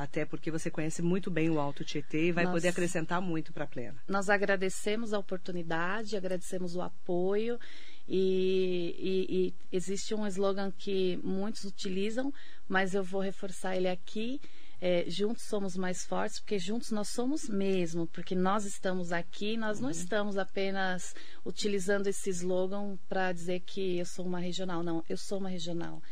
até 0.00 0.24
porque 0.24 0.50
você 0.50 0.70
conhece 0.70 1.02
muito 1.02 1.30
bem 1.30 1.50
o 1.50 1.60
Alto 1.60 1.84
Tietê 1.84 2.28
e 2.28 2.32
vai 2.32 2.44
Nós, 2.44 2.54
poder 2.54 2.68
acrescentar 2.68 3.20
muito 3.20 3.52
para 3.52 3.64
a 3.64 3.66
Plena. 3.66 4.00
Nós 4.08 4.30
agradecemos 4.30 5.12
a 5.12 5.18
oportunidade, 5.18 6.16
agradecemos 6.16 6.74
o 6.74 6.80
apoio 6.80 7.60
e, 8.08 8.96
e, 8.98 9.36
e 9.36 9.54
existe 9.70 10.14
um 10.14 10.26
slogan 10.26 10.72
que 10.72 11.20
muitos 11.22 11.64
utilizam, 11.64 12.32
mas 12.66 12.94
eu 12.94 13.04
vou 13.04 13.20
reforçar 13.20 13.76
ele 13.76 13.88
aqui. 13.88 14.40
É, 14.80 15.04
juntos 15.06 15.42
somos 15.42 15.76
mais 15.76 16.06
fortes, 16.06 16.40
porque 16.40 16.58
juntos 16.58 16.90
nós 16.90 17.08
somos 17.08 17.46
mesmo, 17.46 18.06
porque 18.06 18.34
nós 18.34 18.64
estamos 18.64 19.12
aqui, 19.12 19.58
nós 19.58 19.76
uhum. 19.76 19.82
não 19.84 19.90
estamos 19.90 20.38
apenas 20.38 21.14
utilizando 21.44 22.06
esse 22.06 22.30
slogan 22.30 22.98
para 23.06 23.30
dizer 23.30 23.60
que 23.60 23.98
eu 23.98 24.06
sou 24.06 24.24
uma 24.24 24.40
regional, 24.40 24.82
não, 24.82 25.04
eu 25.06 25.18
sou 25.18 25.38
uma 25.38 25.50
regional. 25.50 26.02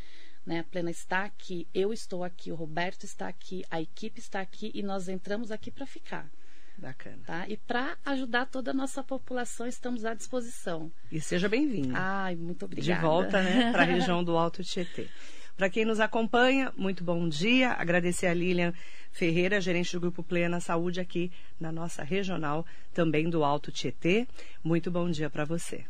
Né? 0.49 0.61
A 0.61 0.65
Plena 0.65 0.91
está 0.91 1.25
aqui, 1.25 1.69
eu 1.75 1.93
estou 1.93 2.25
aqui, 2.25 2.51
o 2.51 2.55
Roberto 2.55 3.05
está 3.05 3.29
aqui, 3.29 3.63
a 3.71 3.83
equipe 3.83 4.19
está 4.19 4.41
aqui 4.41 4.71
e 4.75 4.83
nós 4.83 5.07
entramos 5.07 5.51
aqui 5.51 5.71
para 5.71 5.85
ficar. 5.85 6.27
Bacana. 6.79 7.19
Tá? 7.27 7.47
E 7.47 7.59
para 7.59 7.99
ajudar 8.07 8.47
toda 8.47 8.71
a 8.71 8.75
nossa 8.75 9.05
população, 9.05 9.67
estamos 9.67 10.07
à 10.07 10.15
disposição. 10.15 10.91
E 11.13 11.21
seja 11.21 11.51
bem-vindo. 11.51 11.93
Ai, 11.95 12.35
muito 12.35 12.65
obrigada. 12.65 12.99
De 12.99 13.07
volta 13.07 13.43
né, 13.43 13.71
para 13.73 13.83
a 13.83 13.85
região 13.93 14.25
do 14.25 14.39
Alto 14.39 14.65
Tietê. 14.65 15.07
Para 15.55 15.69
quem 15.69 15.85
nos 15.85 16.01
acompanha, 16.01 16.73
muito 16.79 17.05
bom 17.05 17.29
dia. 17.29 17.73
Agradecer 17.73 18.29
a 18.29 18.33
Lilian 18.33 18.73
Ferreira, 19.13 19.61
gerente 19.61 19.93
do 19.93 20.01
Grupo 20.01 20.23
Plena 20.23 20.61
Saúde 20.61 20.99
aqui 20.99 21.31
na 21.61 21.71
nossa 21.71 22.03
regional, 22.03 22.65
também 22.95 23.29
do 23.29 23.45
Alto 23.45 23.71
Tietê. 23.71 24.27
Muito 24.65 24.91
bom 24.91 25.11
dia 25.11 25.29
para 25.29 25.45
você. 25.45 25.85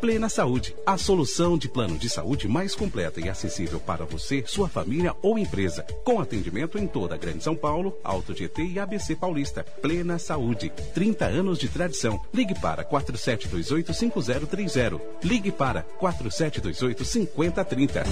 Plena 0.00 0.28
Saúde, 0.28 0.76
a 0.86 0.96
solução 0.96 1.58
de 1.58 1.68
plano 1.68 1.98
de 1.98 2.08
saúde 2.08 2.46
mais 2.46 2.74
completa 2.74 3.20
e 3.20 3.28
acessível 3.28 3.80
para 3.80 4.04
você, 4.04 4.44
sua 4.46 4.68
família 4.68 5.14
ou 5.22 5.38
empresa. 5.38 5.82
Com 6.04 6.20
atendimento 6.20 6.78
em 6.78 6.86
toda 6.86 7.14
a 7.14 7.18
Grande 7.18 7.42
São 7.42 7.56
Paulo, 7.56 7.98
Alto 8.04 8.34
GT 8.34 8.64
e 8.64 8.78
ABC 8.78 9.16
Paulista. 9.16 9.64
Plena 9.82 10.18
Saúde, 10.18 10.70
30 10.94 11.24
anos 11.24 11.58
de 11.58 11.68
tradição. 11.68 12.20
Ligue 12.32 12.54
para 12.60 12.84
4728 12.84 13.94
5030. 13.94 15.00
Ligue 15.24 15.50
para 15.50 15.82
4728 15.82 17.04
5030. 17.04 18.04